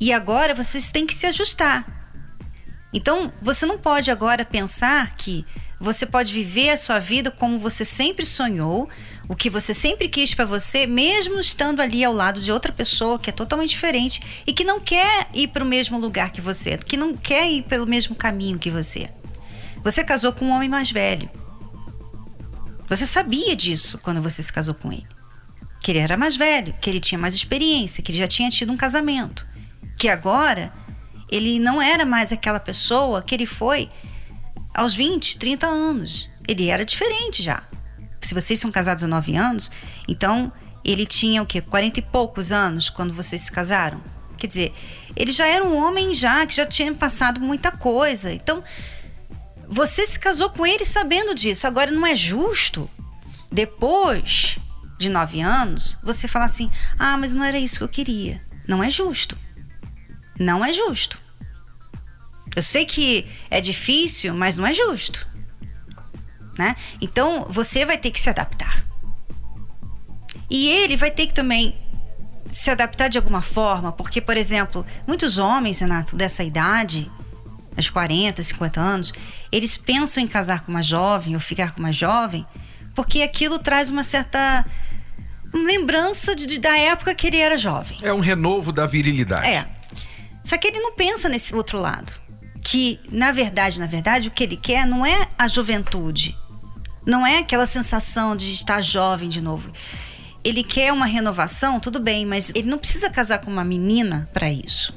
e 0.00 0.12
agora 0.12 0.54
vocês 0.54 0.90
têm 0.90 1.06
que 1.06 1.14
se 1.14 1.26
ajustar. 1.26 1.86
Então, 2.92 3.32
você 3.40 3.64
não 3.64 3.78
pode 3.78 4.10
agora 4.10 4.44
pensar 4.44 5.14
que 5.14 5.44
você 5.80 6.04
pode 6.04 6.32
viver 6.32 6.70
a 6.70 6.76
sua 6.76 6.98
vida 6.98 7.30
como 7.30 7.58
você 7.58 7.84
sempre 7.84 8.26
sonhou, 8.26 8.88
o 9.28 9.36
que 9.36 9.48
você 9.48 9.72
sempre 9.72 10.08
quis 10.08 10.34
para 10.34 10.44
você, 10.44 10.86
mesmo 10.86 11.38
estando 11.38 11.80
ali 11.80 12.02
ao 12.02 12.12
lado 12.12 12.40
de 12.40 12.50
outra 12.50 12.72
pessoa 12.72 13.18
que 13.18 13.30
é 13.30 13.32
totalmente 13.32 13.70
diferente 13.70 14.42
e 14.46 14.52
que 14.52 14.64
não 14.64 14.80
quer 14.80 15.28
ir 15.32 15.48
para 15.48 15.62
o 15.62 15.66
mesmo 15.66 15.98
lugar 15.98 16.32
que 16.32 16.40
você, 16.40 16.76
que 16.78 16.96
não 16.96 17.14
quer 17.14 17.48
ir 17.48 17.62
pelo 17.62 17.86
mesmo 17.86 18.16
caminho 18.16 18.58
que 18.58 18.70
você. 18.70 19.10
Você 19.84 20.02
casou 20.02 20.32
com 20.32 20.46
um 20.46 20.50
homem 20.50 20.68
mais 20.68 20.90
velho. 20.90 21.30
Você 22.88 23.06
sabia 23.06 23.54
disso 23.54 23.98
quando 23.98 24.20
você 24.20 24.42
se 24.42 24.52
casou 24.52 24.74
com 24.74 24.92
ele. 24.92 25.06
Que 25.80 25.92
ele 25.92 26.00
era 26.00 26.16
mais 26.16 26.36
velho, 26.36 26.74
que 26.80 26.90
ele 26.90 26.98
tinha 26.98 27.18
mais 27.18 27.34
experiência, 27.34 28.02
que 28.02 28.10
ele 28.10 28.18
já 28.18 28.26
tinha 28.26 28.50
tido 28.50 28.72
um 28.72 28.76
casamento. 28.76 29.46
Que 29.96 30.08
agora 30.08 30.72
ele 31.30 31.58
não 31.60 31.80
era 31.80 32.04
mais 32.04 32.32
aquela 32.32 32.58
pessoa 32.58 33.22
que 33.22 33.34
ele 33.34 33.46
foi 33.46 33.88
aos 34.78 34.94
20, 34.94 35.38
30 35.38 35.66
anos. 35.66 36.30
Ele 36.46 36.68
era 36.68 36.84
diferente 36.84 37.42
já. 37.42 37.64
Se 38.20 38.32
vocês 38.32 38.60
são 38.60 38.70
casados 38.70 39.02
há 39.02 39.08
9 39.08 39.34
anos, 39.34 39.72
então 40.06 40.52
ele 40.84 41.04
tinha 41.04 41.42
o 41.42 41.46
quê? 41.46 41.60
40 41.60 41.98
e 41.98 42.02
poucos 42.02 42.52
anos 42.52 42.88
quando 42.88 43.12
vocês 43.12 43.42
se 43.42 43.50
casaram. 43.50 44.00
Quer 44.36 44.46
dizer, 44.46 44.72
ele 45.16 45.32
já 45.32 45.46
era 45.46 45.64
um 45.64 45.76
homem 45.76 46.14
já 46.14 46.46
que 46.46 46.54
já 46.54 46.64
tinha 46.64 46.94
passado 46.94 47.40
muita 47.40 47.72
coisa. 47.72 48.32
Então, 48.32 48.62
você 49.68 50.06
se 50.06 50.18
casou 50.18 50.48
com 50.50 50.64
ele 50.64 50.84
sabendo 50.84 51.34
disso. 51.34 51.66
Agora 51.66 51.90
não 51.90 52.06
é 52.06 52.14
justo 52.14 52.88
depois 53.50 54.58
de 54.96 55.08
nove 55.08 55.40
anos 55.40 55.98
você 56.04 56.28
falar 56.28 56.44
assim: 56.44 56.70
ah, 56.96 57.16
mas 57.16 57.34
não 57.34 57.42
era 57.42 57.58
isso 57.58 57.78
que 57.78 57.84
eu 57.84 57.88
queria. 57.88 58.40
Não 58.66 58.82
é 58.82 58.90
justo. 58.90 59.36
Não 60.38 60.64
é 60.64 60.72
justo. 60.72 61.20
Eu 62.54 62.62
sei 62.62 62.84
que 62.84 63.26
é 63.50 63.60
difícil, 63.60 64.34
mas 64.34 64.56
não 64.56 64.66
é 64.66 64.74
justo. 64.74 65.26
Né? 66.58 66.74
Então 67.00 67.46
você 67.48 67.84
vai 67.86 67.96
ter 67.96 68.10
que 68.10 68.18
se 68.18 68.28
adaptar. 68.28 68.84
E 70.50 70.68
ele 70.68 70.96
vai 70.96 71.10
ter 71.10 71.26
que 71.26 71.34
também 71.34 71.78
se 72.50 72.70
adaptar 72.70 73.08
de 73.08 73.18
alguma 73.18 73.42
forma, 73.42 73.92
porque, 73.92 74.20
por 74.20 74.36
exemplo, 74.36 74.84
muitos 75.06 75.38
homens, 75.38 75.80
Renato, 75.80 76.16
dessa 76.16 76.42
idade, 76.42 77.10
aos 77.76 77.90
40, 77.90 78.42
50 78.42 78.80
anos, 78.80 79.12
eles 79.52 79.76
pensam 79.76 80.22
em 80.22 80.26
casar 80.26 80.62
com 80.62 80.72
uma 80.72 80.82
jovem 80.82 81.34
ou 81.34 81.40
ficar 81.40 81.72
com 81.72 81.80
uma 81.80 81.92
jovem, 81.92 82.46
porque 82.94 83.22
aquilo 83.22 83.58
traz 83.58 83.90
uma 83.90 84.02
certa 84.02 84.64
lembrança 85.52 86.34
de, 86.34 86.46
de, 86.46 86.58
da 86.58 86.76
época 86.76 87.14
que 87.14 87.26
ele 87.26 87.38
era 87.38 87.56
jovem. 87.56 87.98
É 88.02 88.12
um 88.12 88.20
renovo 88.20 88.72
da 88.72 88.86
virilidade. 88.86 89.46
É. 89.46 89.66
Só 90.42 90.56
que 90.56 90.68
ele 90.68 90.80
não 90.80 90.94
pensa 90.94 91.28
nesse 91.28 91.54
outro 91.54 91.78
lado. 91.78 92.12
Que, 92.70 93.00
na 93.10 93.32
verdade, 93.32 93.80
na 93.80 93.86
verdade, 93.86 94.28
o 94.28 94.30
que 94.30 94.44
ele 94.44 94.56
quer 94.56 94.86
não 94.86 95.06
é 95.06 95.26
a 95.38 95.48
juventude. 95.48 96.36
Não 97.06 97.26
é 97.26 97.38
aquela 97.38 97.64
sensação 97.64 98.36
de 98.36 98.52
estar 98.52 98.82
jovem 98.82 99.26
de 99.26 99.40
novo. 99.40 99.72
Ele 100.44 100.62
quer 100.62 100.92
uma 100.92 101.06
renovação, 101.06 101.80
tudo 101.80 101.98
bem, 101.98 102.26
mas 102.26 102.52
ele 102.54 102.68
não 102.68 102.76
precisa 102.76 103.08
casar 103.08 103.38
com 103.38 103.50
uma 103.50 103.64
menina 103.64 104.28
para 104.34 104.50
isso, 104.50 104.92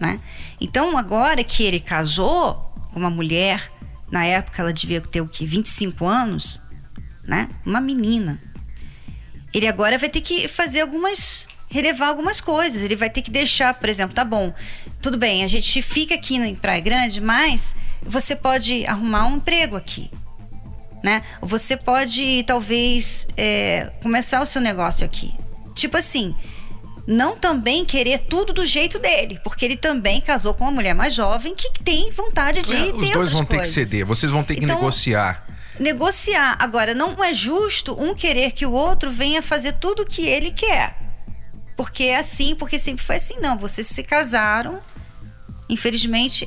né? 0.00 0.20
Então, 0.60 0.96
agora 0.96 1.42
que 1.42 1.64
ele 1.64 1.80
casou 1.80 2.54
com 2.92 3.00
uma 3.00 3.10
mulher, 3.10 3.72
na 4.08 4.24
época 4.24 4.62
ela 4.62 4.72
devia 4.72 5.00
ter 5.00 5.20
o 5.20 5.26
quê? 5.26 5.44
25 5.44 6.06
anos, 6.06 6.62
né? 7.24 7.48
Uma 7.66 7.80
menina. 7.80 8.40
Ele 9.52 9.66
agora 9.66 9.98
vai 9.98 10.08
ter 10.08 10.20
que 10.20 10.46
fazer 10.46 10.82
algumas 10.82 11.48
relevar 11.70 12.08
algumas 12.08 12.40
coisas. 12.40 12.82
Ele 12.82 12.96
vai 12.96 13.08
ter 13.08 13.22
que 13.22 13.30
deixar, 13.30 13.72
por 13.74 13.88
exemplo, 13.88 14.14
tá 14.14 14.24
bom, 14.24 14.52
tudo 15.00 15.16
bem, 15.16 15.44
a 15.44 15.48
gente 15.48 15.80
fica 15.80 16.14
aqui 16.14 16.36
em 16.36 16.54
Praia 16.54 16.80
Grande, 16.80 17.20
mas 17.20 17.74
você 18.02 18.36
pode 18.36 18.84
arrumar 18.84 19.26
um 19.26 19.36
emprego 19.36 19.76
aqui. 19.76 20.10
Né? 21.02 21.22
Você 21.40 21.78
pode, 21.78 22.44
talvez, 22.46 23.26
é, 23.36 23.90
começar 24.02 24.42
o 24.42 24.46
seu 24.46 24.60
negócio 24.60 25.06
aqui. 25.06 25.32
Tipo 25.74 25.96
assim, 25.96 26.34
não 27.06 27.34
também 27.34 27.86
querer 27.86 28.18
tudo 28.18 28.52
do 28.52 28.66
jeito 28.66 28.98
dele, 28.98 29.40
porque 29.42 29.64
ele 29.64 29.76
também 29.76 30.20
casou 30.20 30.52
com 30.52 30.64
uma 30.64 30.70
mulher 30.70 30.94
mais 30.94 31.14
jovem 31.14 31.54
que 31.54 31.70
tem 31.82 32.10
vontade 32.10 32.60
de 32.60 32.76
é, 32.76 32.92
ter 32.92 32.94
Os 32.94 33.10
dois 33.10 33.32
vão 33.32 33.44
ter 33.46 33.60
que 33.60 33.68
ceder, 33.68 34.04
vocês 34.04 34.30
vão 34.30 34.42
ter 34.42 34.56
que 34.56 34.64
então, 34.64 34.76
negociar. 34.76 35.46
Negociar. 35.78 36.56
Agora, 36.60 36.94
não 36.94 37.24
é 37.24 37.32
justo 37.32 37.98
um 37.98 38.14
querer 38.14 38.52
que 38.52 38.66
o 38.66 38.72
outro 38.72 39.10
venha 39.10 39.40
fazer 39.40 39.72
tudo 39.72 40.02
o 40.02 40.06
que 40.06 40.26
ele 40.26 40.50
quer. 40.50 40.94
Porque 41.80 42.04
é 42.04 42.18
assim, 42.18 42.54
porque 42.54 42.78
sempre 42.78 43.02
foi 43.02 43.16
assim. 43.16 43.40
Não, 43.40 43.56
vocês 43.56 43.86
se 43.86 44.02
casaram. 44.02 44.80
Infelizmente, 45.66 46.46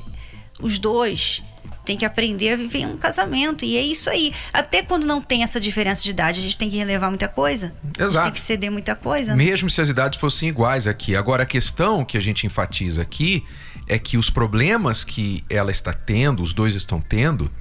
os 0.60 0.78
dois 0.78 1.42
têm 1.84 1.98
que 1.98 2.06
aprender 2.06 2.54
a 2.54 2.56
viver 2.56 2.86
um 2.86 2.98
casamento. 2.98 3.66
E 3.66 3.76
é 3.76 3.82
isso 3.82 4.12
aí. 4.12 4.32
Até 4.54 4.84
quando 4.84 5.08
não 5.08 5.20
tem 5.20 5.42
essa 5.42 5.60
diferença 5.60 6.04
de 6.04 6.12
idade, 6.12 6.40
a 6.40 6.44
gente 6.44 6.56
tem 6.56 6.70
que 6.70 6.78
relevar 6.78 7.10
muita 7.10 7.28
coisa. 7.28 7.74
Exato. 7.98 8.04
A 8.04 8.10
gente 8.10 8.24
tem 8.26 8.32
que 8.34 8.40
ceder 8.42 8.72
muita 8.72 8.96
coisa. 8.96 9.36
Né? 9.36 9.44
Mesmo 9.44 9.72
se 9.72 9.82
as 9.82 9.90
idades 9.90 10.20
fossem 10.20 10.50
iguais 10.50 10.86
aqui. 10.86 11.16
Agora, 11.16 11.42
a 11.42 11.48
questão 11.48 12.06
que 12.06 12.16
a 12.16 12.22
gente 12.22 12.46
enfatiza 12.46 13.02
aqui 13.02 13.44
é 13.88 13.98
que 13.98 14.20
os 14.20 14.30
problemas 14.30 15.04
que 15.04 15.44
ela 15.50 15.72
está 15.72 15.94
tendo, 15.94 16.44
os 16.44 16.54
dois 16.54 16.76
estão 16.76 17.02
tendo, 17.02 17.52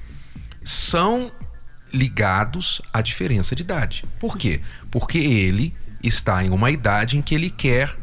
são 0.62 1.32
ligados 1.90 2.82
à 2.92 3.00
diferença 3.00 3.56
de 3.56 3.62
idade. 3.62 4.04
Por 4.20 4.36
quê? 4.36 4.60
Porque 4.90 5.16
ele 5.16 5.74
está 6.02 6.44
em 6.44 6.50
uma 6.50 6.70
idade 6.70 7.16
em 7.16 7.22
que 7.22 7.34
ele 7.34 7.50
quer 7.50 7.96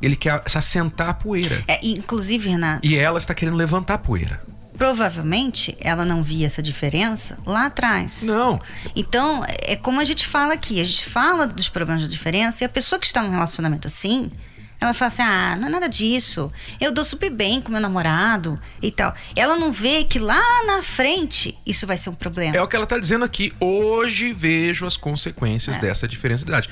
ele 0.00 0.16
quer 0.16 0.42
se 0.46 0.58
assentar 0.58 1.08
a 1.08 1.14
poeira. 1.14 1.62
É, 1.66 1.80
inclusive, 1.82 2.48
Renato. 2.48 2.86
E 2.86 2.96
ela 2.96 3.18
está 3.18 3.34
querendo 3.34 3.56
levantar 3.56 3.94
a 3.94 3.98
poeira. 3.98 4.42
Provavelmente 4.76 5.74
ela 5.80 6.04
não 6.04 6.22
via 6.22 6.46
essa 6.46 6.62
diferença 6.62 7.38
lá 7.46 7.66
atrás. 7.66 8.24
Não. 8.24 8.60
Então, 8.94 9.42
é 9.62 9.74
como 9.74 10.00
a 10.00 10.04
gente 10.04 10.26
fala 10.26 10.52
aqui: 10.52 10.80
a 10.80 10.84
gente 10.84 11.06
fala 11.06 11.46
dos 11.46 11.68
problemas 11.68 12.02
de 12.02 12.10
diferença 12.10 12.62
e 12.62 12.66
a 12.66 12.68
pessoa 12.68 12.98
que 12.98 13.06
está 13.06 13.22
num 13.22 13.30
relacionamento 13.30 13.86
assim, 13.86 14.30
ela 14.78 14.92
fala 14.92 15.08
assim: 15.08 15.22
ah, 15.22 15.56
não 15.58 15.68
é 15.68 15.70
nada 15.70 15.88
disso. 15.88 16.52
Eu 16.78 16.92
dou 16.92 17.06
super 17.06 17.30
bem 17.30 17.62
com 17.62 17.72
meu 17.72 17.80
namorado 17.80 18.60
e 18.82 18.90
tal. 18.90 19.14
Ela 19.34 19.56
não 19.56 19.72
vê 19.72 20.04
que 20.04 20.18
lá 20.18 20.42
na 20.66 20.82
frente 20.82 21.56
isso 21.64 21.86
vai 21.86 21.96
ser 21.96 22.10
um 22.10 22.14
problema. 22.14 22.54
É 22.54 22.60
o 22.60 22.68
que 22.68 22.76
ela 22.76 22.84
está 22.84 22.98
dizendo 22.98 23.24
aqui. 23.24 23.54
Hoje 23.58 24.34
vejo 24.34 24.84
as 24.84 24.98
consequências 24.98 25.78
é. 25.78 25.80
dessa 25.80 26.06
diferença 26.06 26.44
de 26.44 26.50
idade 26.50 26.68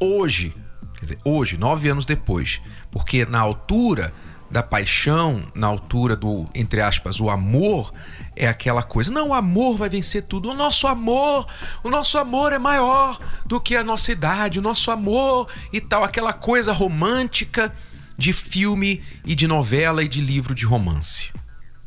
hoje, 0.00 0.54
quer 0.94 1.00
dizer, 1.00 1.18
hoje, 1.24 1.56
nove 1.56 1.88
anos 1.88 2.04
depois, 2.04 2.60
porque 2.90 3.24
na 3.24 3.40
altura 3.40 4.12
da 4.50 4.62
paixão, 4.62 5.42
na 5.54 5.66
altura 5.66 6.16
do, 6.16 6.48
entre 6.54 6.80
aspas, 6.80 7.20
o 7.20 7.28
amor, 7.28 7.92
é 8.34 8.48
aquela 8.48 8.82
coisa. 8.82 9.10
Não, 9.10 9.28
o 9.28 9.34
amor 9.34 9.76
vai 9.76 9.88
vencer 9.88 10.22
tudo. 10.22 10.50
O 10.50 10.54
nosso 10.54 10.86
amor, 10.86 11.46
o 11.82 11.90
nosso 11.90 12.16
amor 12.16 12.52
é 12.52 12.58
maior 12.58 13.20
do 13.44 13.60
que 13.60 13.76
a 13.76 13.84
nossa 13.84 14.10
idade, 14.10 14.58
o 14.58 14.62
nosso 14.62 14.90
amor 14.90 15.48
e 15.72 15.80
tal, 15.80 16.02
aquela 16.02 16.32
coisa 16.32 16.72
romântica 16.72 17.74
de 18.16 18.32
filme 18.32 19.02
e 19.24 19.34
de 19.34 19.46
novela 19.46 20.02
e 20.02 20.08
de 20.08 20.20
livro 20.20 20.54
de 20.54 20.64
romance. 20.64 21.30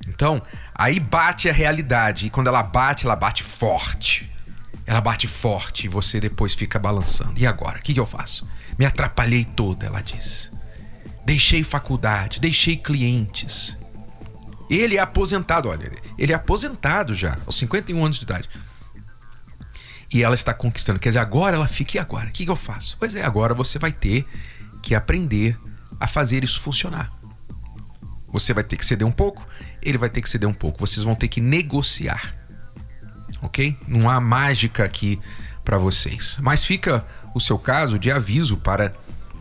Então, 0.08 0.42
aí 0.74 1.00
bate 1.00 1.50
a 1.50 1.54
realidade, 1.54 2.28
e 2.28 2.30
quando 2.30 2.48
ela 2.48 2.64
bate, 2.64 3.06
ela 3.06 3.16
bate 3.16 3.44
forte. 3.44 4.32
Ela 4.86 5.02
bate 5.02 5.28
forte 5.28 5.86
e 5.86 5.90
você 5.90 6.20
depois 6.20 6.54
fica 6.54 6.80
balançando. 6.80 7.34
E 7.38 7.46
agora? 7.46 7.80
O 7.80 7.82
que, 7.82 7.94
que 7.94 8.00
eu 8.00 8.06
faço? 8.06 8.48
Me 8.78 8.86
atrapalhei 8.86 9.46
toda, 9.46 9.86
ela 9.86 10.02
diz. 10.02 10.52
Deixei 11.26 11.64
faculdade, 11.64 12.40
deixei 12.40 12.76
clientes. 12.76 13.78
Ele 14.70 14.98
é 14.98 15.02
aposentado, 15.02 15.70
olha, 15.70 15.92
ele 16.18 16.32
é 16.32 16.36
aposentado 16.36 17.14
já, 17.14 17.38
aos 17.46 17.58
51 17.58 18.04
anos 18.04 18.18
de 18.18 18.24
idade. 18.24 18.50
E 20.14 20.24
ela 20.24 20.36
está 20.36 20.54
conquistando. 20.54 21.00
Quer 21.00 21.10
dizer, 21.10 21.20
agora 21.20 21.56
ela 21.56 21.68
fica, 21.68 21.98
e 21.98 22.00
agora? 22.00 22.30
O 22.30 22.32
que, 22.32 22.46
que 22.46 22.52
eu 22.52 22.56
faço? 22.56 22.98
Pois 23.00 23.16
é, 23.16 23.24
agora 23.24 23.54
você 23.54 23.78
vai 23.78 23.92
ter 23.92 24.26
que 24.82 24.96
aprender 24.96 25.58
a 26.00 26.08
fazer 26.08 26.44
isso 26.44 26.60
funcionar. 26.60 27.12
Você 28.28 28.54
vai 28.54 28.64
ter 28.64 28.78
que 28.78 28.86
ceder 28.86 29.06
um 29.06 29.12
pouco, 29.12 29.46
ele 29.82 29.98
vai 29.98 30.10
ter 30.10 30.22
que 30.22 30.30
ceder 30.30 30.48
um 30.48 30.54
pouco. 30.54 30.80
Vocês 30.80 31.04
vão 31.04 31.16
ter 31.16 31.28
que 31.28 31.42
negociar 31.42 32.41
ok? 33.42 33.78
Não 33.88 34.10
há 34.10 34.20
mágica 34.20 34.84
aqui 34.84 35.20
para 35.64 35.78
vocês. 35.78 36.38
Mas 36.42 36.66
fica 36.66 37.06
o 37.34 37.40
seu 37.40 37.58
caso 37.58 37.98
de 37.98 38.12
aviso 38.12 38.58
para 38.58 38.92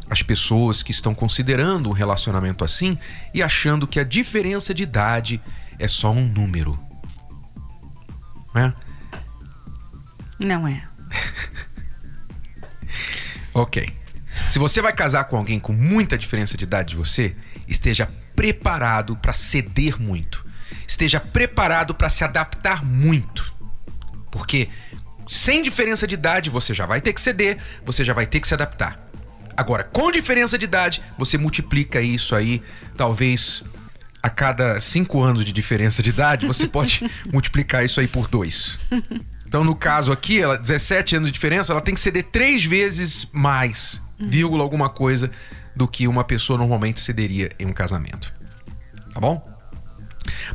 as 0.09 0.23
pessoas 0.23 0.83
que 0.83 0.91
estão 0.91 1.15
considerando 1.15 1.89
um 1.89 1.93
relacionamento 1.93 2.65
assim 2.65 2.99
e 3.33 3.43
achando 3.43 3.87
que 3.87 4.01
a 4.01 4.05
diferença 4.05 4.75
de 4.75 4.83
idade 4.83 5.41
é 5.79 5.87
só 5.87 6.11
um 6.11 6.27
número. 6.27 6.79
Não 8.53 8.63
é? 8.63 8.75
Não 10.39 10.67
é. 10.69 10.83
ok. 13.55 13.89
Se 14.51 14.59
você 14.59 14.83
vai 14.83 14.93
casar 14.93 15.25
com 15.25 15.37
alguém 15.37 15.61
com 15.61 15.73
muita 15.73 16.19
diferença 16.19 16.57
de 16.57 16.65
idade 16.65 16.91
de 16.91 16.97
você, 16.97 17.37
esteja 17.69 18.11
preparado 18.35 19.17
para 19.17 19.33
ceder 19.33 20.01
muito. 20.01 20.45
Esteja 20.89 21.21
preparado 21.21 21.95
para 21.95 22.09
se 22.09 22.25
adaptar 22.25 22.85
muito. 22.85 23.50
Porque 24.31 24.69
sem 25.29 25.63
diferença 25.63 26.07
de 26.07 26.15
idade, 26.15 26.51
você 26.51 26.75
já 26.75 26.87
vai 26.87 27.01
ter 27.01 27.13
que 27.13 27.21
ceder, 27.21 27.59
você 27.85 28.05
já 28.05 28.13
vai 28.13 28.27
ter 28.27 28.41
que 28.41 28.49
se 28.49 28.55
adaptar. 28.55 28.99
Agora, 29.57 29.85
com 29.85 30.11
diferença 30.11 30.59
de 30.59 30.65
idade, 30.65 31.03
você 31.19 31.37
multiplica 31.37 32.01
isso 32.01 32.35
aí, 32.35 32.63
talvez 32.97 33.63
a 34.23 34.29
cada 34.29 34.81
cinco 34.81 35.23
anos 35.23 35.45
de 35.45 35.53
diferença 35.53 36.03
de 36.03 36.11
idade, 36.11 36.47
você 36.47 36.67
pode 36.69 37.09
multiplicar 37.33 37.85
isso 37.85 38.01
aí 38.01 38.09
por 38.09 38.29
dois. 38.29 38.79
Então, 39.47 39.65
no 39.65 39.75
caso 39.75 40.13
aqui, 40.13 40.41
ela 40.41 40.57
17 40.57 41.17
anos 41.17 41.29
de 41.29 41.33
diferença, 41.33 41.73
ela 41.73 41.81
tem 41.81 41.95
que 41.95 42.01
ceder 42.01 42.25
três 42.25 42.65
vezes 42.65 43.27
mais, 43.33 44.01
vírgula 44.19 44.63
alguma 44.63 44.89
coisa, 44.89 45.31
do 45.75 45.87
que 45.87 46.07
uma 46.07 46.25
pessoa 46.25 46.59
normalmente 46.59 47.01
cederia 47.01 47.51
em 47.59 47.67
um 47.67 47.73
casamento. 47.73 48.33
Tá 49.13 49.21
bom? 49.21 49.47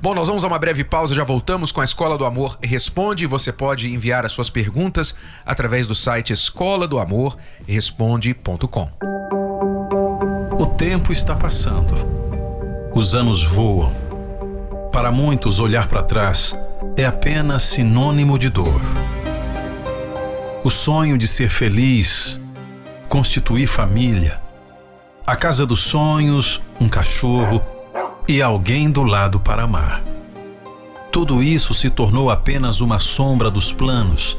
Bom, 0.06 0.14
nós 0.14 0.28
vamos 0.28 0.44
a 0.44 0.48
uma 0.48 0.60
breve 0.60 0.84
pausa, 0.84 1.16
já 1.16 1.24
voltamos 1.24 1.72
com 1.72 1.82
a 1.82 1.84
Escola 1.84 2.16
do 2.16 2.26
Amor 2.26 2.60
Responde. 2.62 3.26
Você 3.26 3.52
pode 3.52 3.92
enviar 3.92 4.24
as 4.24 4.32
suas 4.32 4.52
perguntas 4.52 5.16
através 5.44 5.88
do 5.88 5.96
site 5.96 6.32
escola 6.32 6.88
do 6.88 7.00
amor 7.00 7.36
responde.com. 7.68 8.88
O 10.62 10.66
tempo 10.78 11.12
está 11.12 11.36
passando. 11.36 11.96
Os 12.94 13.16
anos 13.16 13.44
voam. 13.44 13.92
Para 14.92 15.12
muitos, 15.12 15.60
olhar 15.60 15.88
para 15.88 16.04
trás 16.04 16.54
é 16.96 17.04
apenas 17.04 17.64
sinônimo 17.64 18.38
de 18.38 18.52
dor. 18.52 18.82
O 20.64 20.70
sonho 20.70 21.18
de 21.18 21.28
ser 21.28 21.50
feliz, 21.50 22.40
constituir 23.10 23.66
família, 23.66 24.40
a 25.26 25.36
casa 25.36 25.66
dos 25.66 25.82
sonhos, 25.82 26.62
um 26.80 26.88
cachorro 26.88 27.60
e 28.28 28.42
alguém 28.42 28.90
do 28.90 29.04
lado 29.04 29.40
para 29.40 29.64
amar. 29.64 30.04
Tudo 31.12 31.42
isso 31.42 31.74
se 31.74 31.90
tornou 31.90 32.30
apenas 32.30 32.82
uma 32.82 33.00
sombra 33.00 33.50
dos 33.50 33.72
planos 33.72 34.38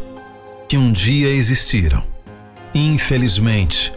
que 0.68 0.76
um 0.76 0.92
dia 0.92 1.28
existiram. 1.28 2.02
Infelizmente, 2.74 3.92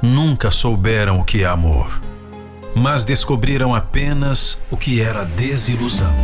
nunca 0.00 0.50
souberam 0.50 1.18
o 1.18 1.24
que 1.24 1.42
é 1.42 1.46
amor, 1.46 2.00
mas 2.74 3.04
descobriram 3.04 3.74
apenas 3.74 4.58
o 4.70 4.76
que 4.76 5.00
era 5.00 5.24
desilusão. 5.24 6.14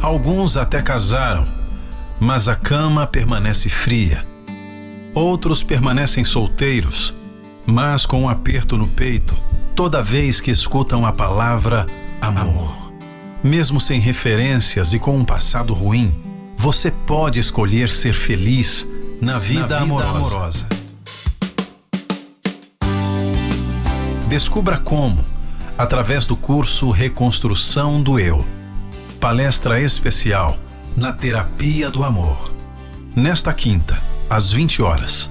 Alguns 0.00 0.56
até 0.56 0.80
casaram, 0.80 1.46
mas 2.18 2.48
a 2.48 2.54
cama 2.54 3.06
permanece 3.06 3.68
fria. 3.68 4.24
Outros 5.12 5.62
permanecem 5.62 6.22
solteiros, 6.22 7.12
mas 7.66 8.06
com 8.06 8.22
um 8.22 8.28
aperto 8.28 8.76
no 8.76 8.86
peito 8.86 9.34
toda 9.80 10.02
vez 10.02 10.42
que 10.42 10.50
escutam 10.50 11.06
a 11.06 11.10
palavra 11.10 11.86
amor. 12.20 12.92
Mesmo 13.42 13.80
sem 13.80 13.98
referências 13.98 14.92
e 14.92 14.98
com 14.98 15.16
um 15.16 15.24
passado 15.24 15.72
ruim, 15.72 16.14
você 16.54 16.90
pode 16.90 17.40
escolher 17.40 17.88
ser 17.88 18.12
feliz 18.12 18.86
na 19.22 19.38
vida, 19.38 19.60
na 19.60 19.66
vida 19.66 19.78
amorosa. 19.78 20.18
amorosa. 20.18 20.66
Descubra 24.28 24.76
como, 24.76 25.24
através 25.78 26.26
do 26.26 26.36
curso 26.36 26.90
Reconstrução 26.90 28.02
do 28.02 28.18
Eu. 28.18 28.44
Palestra 29.18 29.80
especial 29.80 30.58
na 30.94 31.10
Terapia 31.10 31.90
do 31.90 32.04
Amor. 32.04 32.52
Nesta 33.16 33.50
quinta, 33.54 33.98
às 34.28 34.52
20 34.52 34.82
horas. 34.82 35.30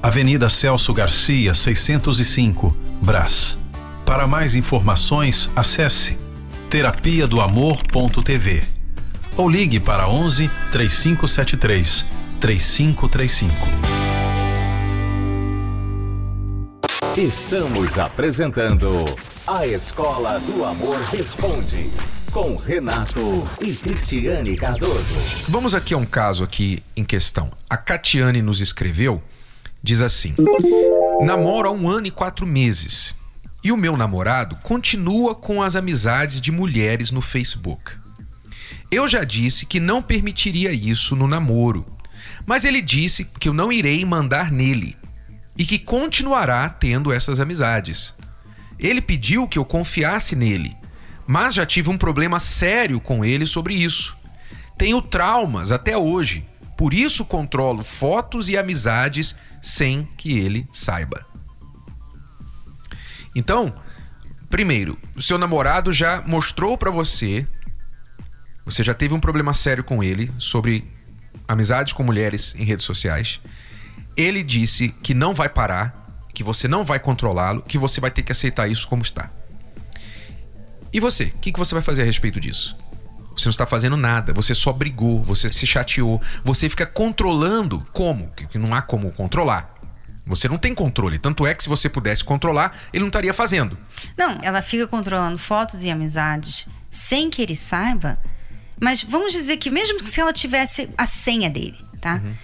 Avenida 0.00 0.48
Celso 0.48 0.94
Garcia, 0.94 1.52
605, 1.52 2.76
Brás. 3.02 3.58
Para 4.08 4.26
mais 4.26 4.56
informações, 4.56 5.50
acesse 5.54 6.16
terapia 6.70 7.26
do 7.26 7.42
amor.tv 7.42 8.64
ou 9.36 9.46
ligue 9.50 9.78
para 9.78 10.08
11 10.08 10.50
3573 10.72 12.06
3535. 12.40 13.54
Estamos 17.18 17.98
apresentando 17.98 19.04
A 19.46 19.66
Escola 19.66 20.40
do 20.40 20.64
Amor 20.64 20.98
Responde 21.12 21.90
com 22.32 22.56
Renato 22.56 23.46
e 23.60 23.74
Cristiane 23.74 24.56
Cardoso. 24.56 25.04
Vamos 25.48 25.74
aqui 25.74 25.92
a 25.92 25.98
um 25.98 26.06
caso 26.06 26.42
aqui 26.42 26.82
em 26.96 27.04
questão. 27.04 27.50
A 27.68 27.76
Catiane 27.76 28.40
nos 28.40 28.62
escreveu, 28.62 29.22
diz 29.82 30.00
assim: 30.00 30.34
Namoro 31.20 31.68
há 31.68 31.72
um 31.72 31.90
ano 31.90 32.06
e 32.06 32.10
quatro 32.10 32.46
meses. 32.46 33.17
E 33.62 33.72
o 33.72 33.76
meu 33.76 33.96
namorado 33.96 34.56
continua 34.62 35.34
com 35.34 35.62
as 35.62 35.74
amizades 35.74 36.40
de 36.40 36.52
mulheres 36.52 37.10
no 37.10 37.20
Facebook. 37.20 37.98
Eu 38.90 39.08
já 39.08 39.24
disse 39.24 39.66
que 39.66 39.80
não 39.80 40.00
permitiria 40.00 40.72
isso 40.72 41.16
no 41.16 41.26
namoro, 41.26 41.84
mas 42.46 42.64
ele 42.64 42.80
disse 42.80 43.24
que 43.24 43.48
eu 43.48 43.52
não 43.52 43.72
irei 43.72 44.04
mandar 44.04 44.50
nele 44.50 44.96
e 45.56 45.66
que 45.66 45.78
continuará 45.78 46.68
tendo 46.68 47.12
essas 47.12 47.40
amizades. 47.40 48.14
Ele 48.78 49.02
pediu 49.02 49.48
que 49.48 49.58
eu 49.58 49.64
confiasse 49.64 50.36
nele, 50.36 50.76
mas 51.26 51.52
já 51.52 51.66
tive 51.66 51.90
um 51.90 51.98
problema 51.98 52.38
sério 52.38 53.00
com 53.00 53.24
ele 53.24 53.44
sobre 53.44 53.74
isso. 53.74 54.16
Tenho 54.78 55.02
traumas 55.02 55.72
até 55.72 55.96
hoje, 55.96 56.46
por 56.76 56.94
isso 56.94 57.24
controlo 57.24 57.82
fotos 57.82 58.48
e 58.48 58.56
amizades 58.56 59.34
sem 59.60 60.06
que 60.16 60.38
ele 60.38 60.66
saiba. 60.72 61.26
Então, 63.34 63.74
primeiro, 64.50 64.98
o 65.16 65.22
seu 65.22 65.38
namorado 65.38 65.92
já 65.92 66.22
mostrou 66.26 66.76
para 66.76 66.90
você, 66.90 67.46
você 68.64 68.82
já 68.82 68.94
teve 68.94 69.14
um 69.14 69.20
problema 69.20 69.54
sério 69.54 69.84
com 69.84 70.02
ele 70.02 70.30
sobre 70.38 70.90
amizades 71.46 71.92
com 71.92 72.02
mulheres 72.02 72.54
em 72.56 72.64
redes 72.64 72.84
sociais. 72.84 73.40
Ele 74.16 74.42
disse 74.42 74.90
que 74.90 75.14
não 75.14 75.32
vai 75.32 75.48
parar, 75.48 76.26
que 76.34 76.44
você 76.44 76.68
não 76.68 76.84
vai 76.84 76.98
controlá-lo, 76.98 77.62
que 77.62 77.78
você 77.78 78.00
vai 78.00 78.10
ter 78.10 78.22
que 78.22 78.32
aceitar 78.32 78.68
isso 78.68 78.86
como 78.86 79.02
está. 79.02 79.30
E 80.92 81.00
você? 81.00 81.24
O 81.24 81.38
que, 81.38 81.52
que 81.52 81.58
você 81.58 81.74
vai 81.74 81.82
fazer 81.82 82.02
a 82.02 82.04
respeito 82.04 82.40
disso? 82.40 82.76
Você 83.36 83.46
não 83.46 83.52
está 83.52 83.66
fazendo 83.66 83.96
nada, 83.96 84.32
você 84.32 84.54
só 84.54 84.72
brigou, 84.72 85.22
você 85.22 85.52
se 85.52 85.66
chateou, 85.66 86.20
você 86.42 86.68
fica 86.68 86.84
controlando 86.84 87.86
como? 87.92 88.30
Que 88.30 88.58
não 88.58 88.74
há 88.74 88.82
como 88.82 89.12
controlar. 89.12 89.77
Você 90.28 90.48
não 90.48 90.56
tem 90.56 90.74
controle. 90.74 91.18
Tanto 91.18 91.46
é 91.46 91.54
que 91.54 91.62
se 91.62 91.68
você 91.68 91.88
pudesse 91.88 92.22
controlar, 92.22 92.76
ele 92.92 93.00
não 93.00 93.08
estaria 93.08 93.32
fazendo. 93.32 93.78
Não, 94.16 94.38
ela 94.42 94.62
fica 94.62 94.86
controlando 94.86 95.38
fotos 95.38 95.84
e 95.84 95.90
amizades 95.90 96.66
sem 96.90 97.30
que 97.30 97.42
ele 97.42 97.56
saiba. 97.56 98.18
Mas 98.80 99.02
vamos 99.02 99.32
dizer 99.32 99.56
que 99.56 99.70
mesmo 99.70 99.98
que 99.98 100.08
se 100.08 100.20
ela 100.20 100.32
tivesse 100.32 100.88
a 100.96 101.06
senha 101.06 101.50
dele, 101.50 101.78
tá? 102.00 102.20
Uhum. 102.22 102.34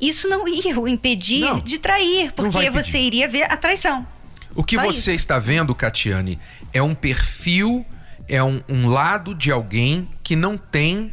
Isso 0.00 0.28
não 0.28 0.46
ia 0.46 0.78
o 0.78 0.86
impedir 0.86 1.40
não, 1.40 1.58
de 1.58 1.78
trair, 1.78 2.32
porque 2.32 2.70
você 2.70 2.98
iria 2.98 3.26
ver 3.26 3.50
a 3.50 3.56
traição. 3.56 4.06
O 4.54 4.62
que 4.62 4.76
Só 4.76 4.82
você 4.82 4.98
isso. 4.98 5.10
está 5.12 5.38
vendo, 5.38 5.74
Catiane, 5.74 6.38
é 6.72 6.82
um 6.82 6.94
perfil, 6.94 7.84
é 8.28 8.42
um, 8.42 8.62
um 8.68 8.86
lado 8.86 9.34
de 9.34 9.50
alguém 9.50 10.08
que 10.22 10.36
não 10.36 10.58
tem 10.58 11.12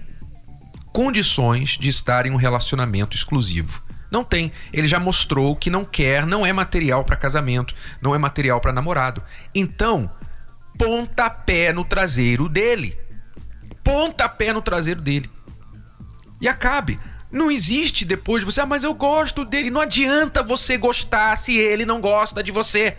condições 0.91 1.71
de 1.71 1.89
estar 1.89 2.25
em 2.25 2.31
um 2.31 2.35
relacionamento 2.35 3.15
exclusivo. 3.15 3.81
Não 4.13 4.23
tem. 4.23 4.51
Ele 4.71 4.87
já 4.87 4.99
mostrou 4.99 5.55
que 5.55 5.71
não 5.71 5.83
quer, 5.83 6.27
não 6.27 6.45
é 6.45 6.53
material 6.53 7.03
para 7.03 7.15
casamento, 7.15 7.73
não 7.99 8.13
é 8.13 8.17
material 8.19 8.61
para 8.61 8.71
namorado. 8.71 9.23
Então, 9.55 10.11
pontapé 10.77 11.73
no 11.73 11.83
traseiro 11.83 12.47
dele. 12.47 12.95
Pontapé 13.83 14.53
no 14.53 14.61
traseiro 14.61 15.01
dele. 15.01 15.27
E 16.39 16.47
acabe. 16.47 16.99
Não 17.31 17.49
existe 17.49 18.05
depois 18.05 18.41
de 18.41 18.45
você, 18.45 18.61
ah, 18.61 18.67
mas 18.67 18.83
eu 18.83 18.93
gosto 18.93 19.43
dele. 19.43 19.71
Não 19.71 19.81
adianta 19.81 20.43
você 20.43 20.77
gostar 20.77 21.35
se 21.35 21.57
ele 21.57 21.83
não 21.83 21.99
gosta 21.99 22.43
de 22.43 22.51
você. 22.51 22.95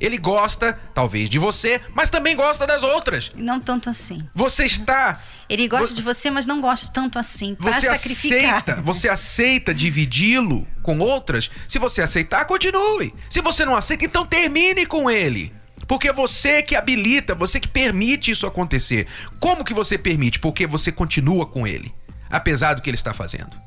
Ele 0.00 0.16
gosta, 0.16 0.78
talvez, 0.94 1.28
de 1.28 1.38
você, 1.38 1.80
mas 1.92 2.08
também 2.08 2.36
gosta 2.36 2.66
das 2.66 2.82
outras. 2.82 3.32
Não 3.34 3.60
tanto 3.60 3.90
assim. 3.90 4.28
Você 4.34 4.64
está. 4.64 5.20
Ele 5.48 5.66
gosta 5.66 5.94
de 5.94 6.02
você, 6.02 6.30
mas 6.30 6.46
não 6.46 6.60
gosta 6.60 6.92
tanto 6.92 7.18
assim. 7.18 7.56
Você 7.58 7.88
sacrificar. 7.92 8.62
aceita, 8.62 8.82
você 8.82 9.08
aceita 9.08 9.74
dividi-lo 9.74 10.66
com 10.82 10.98
outras? 10.98 11.50
Se 11.66 11.78
você 11.78 12.02
aceitar, 12.02 12.44
continue. 12.44 13.12
Se 13.28 13.40
você 13.40 13.64
não 13.64 13.74
aceita, 13.74 14.04
então 14.04 14.24
termine 14.24 14.86
com 14.86 15.10
ele. 15.10 15.52
Porque 15.88 16.08
é 16.08 16.12
você 16.12 16.62
que 16.62 16.76
habilita, 16.76 17.34
você 17.34 17.58
que 17.58 17.66
permite 17.66 18.30
isso 18.30 18.46
acontecer. 18.46 19.06
Como 19.40 19.64
que 19.64 19.72
você 19.72 19.96
permite? 19.96 20.38
Porque 20.38 20.66
você 20.66 20.92
continua 20.92 21.46
com 21.46 21.66
ele, 21.66 21.92
apesar 22.30 22.74
do 22.74 22.82
que 22.82 22.90
ele 22.90 22.94
está 22.94 23.14
fazendo. 23.14 23.58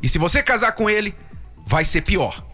E 0.00 0.08
se 0.08 0.18
você 0.18 0.42
casar 0.42 0.72
com 0.72 0.88
ele, 0.88 1.14
vai 1.66 1.84
ser 1.84 2.02
pior. 2.02 2.44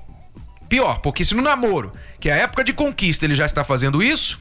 Pior, 0.69 1.01
porque 1.01 1.25
se 1.25 1.35
no 1.35 1.43
namoro, 1.43 1.91
que 2.21 2.29
é 2.29 2.33
a 2.33 2.37
época 2.37 2.63
de 2.63 2.75
conquista, 2.75 3.25
ele 3.25 3.35
já 3.35 3.47
está 3.47 3.65
fazendo 3.65 4.03
isso, 4.03 4.39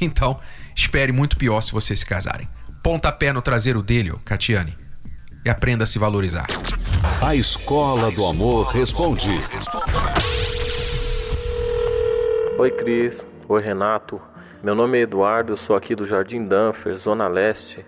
então 0.00 0.40
espere 0.74 1.12
muito 1.12 1.36
pior 1.36 1.60
se 1.60 1.72
vocês 1.72 2.00
se 2.00 2.06
casarem. 2.06 2.48
Pontapé 2.82 3.32
no 3.32 3.40
traseiro 3.40 3.82
dele, 3.82 4.12
Catiane. 4.24 4.76
E 5.44 5.48
aprenda 5.48 5.84
a 5.84 5.86
se 5.86 5.98
valorizar. 5.98 6.46
A 7.22 7.34
Escola 7.34 8.10
do 8.10 8.26
Amor 8.26 8.66
responde. 8.68 9.30
Oi, 12.58 12.70
Cris. 12.72 13.24
Oi, 13.48 13.62
Renato. 13.62 14.20
Meu 14.62 14.74
nome 14.74 14.98
é 14.98 15.02
Eduardo, 15.02 15.52
eu 15.52 15.56
sou 15.56 15.76
aqui 15.76 15.94
do 15.94 16.04
Jardim 16.04 16.44
Danfer, 16.44 16.94
Zona 16.96 17.28
Leste. 17.28 17.86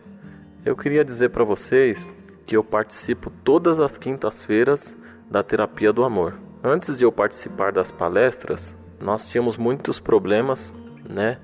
Eu 0.64 0.76
queria 0.76 1.04
dizer 1.04 1.30
para 1.30 1.42
vocês 1.42 2.08
que 2.46 2.56
eu 2.56 2.62
participo 2.62 3.30
todas 3.42 3.80
as 3.80 3.98
quintas-feiras 3.98 4.96
da 5.28 5.42
Terapia 5.42 5.92
do 5.92 6.04
Amor. 6.04 6.49
Antes 6.62 6.98
de 6.98 7.04
eu 7.04 7.10
participar 7.10 7.72
das 7.72 7.90
palestras, 7.90 8.76
nós 9.00 9.26
tínhamos 9.26 9.56
muitos 9.56 9.98
problemas, 9.98 10.70
né? 11.08 11.38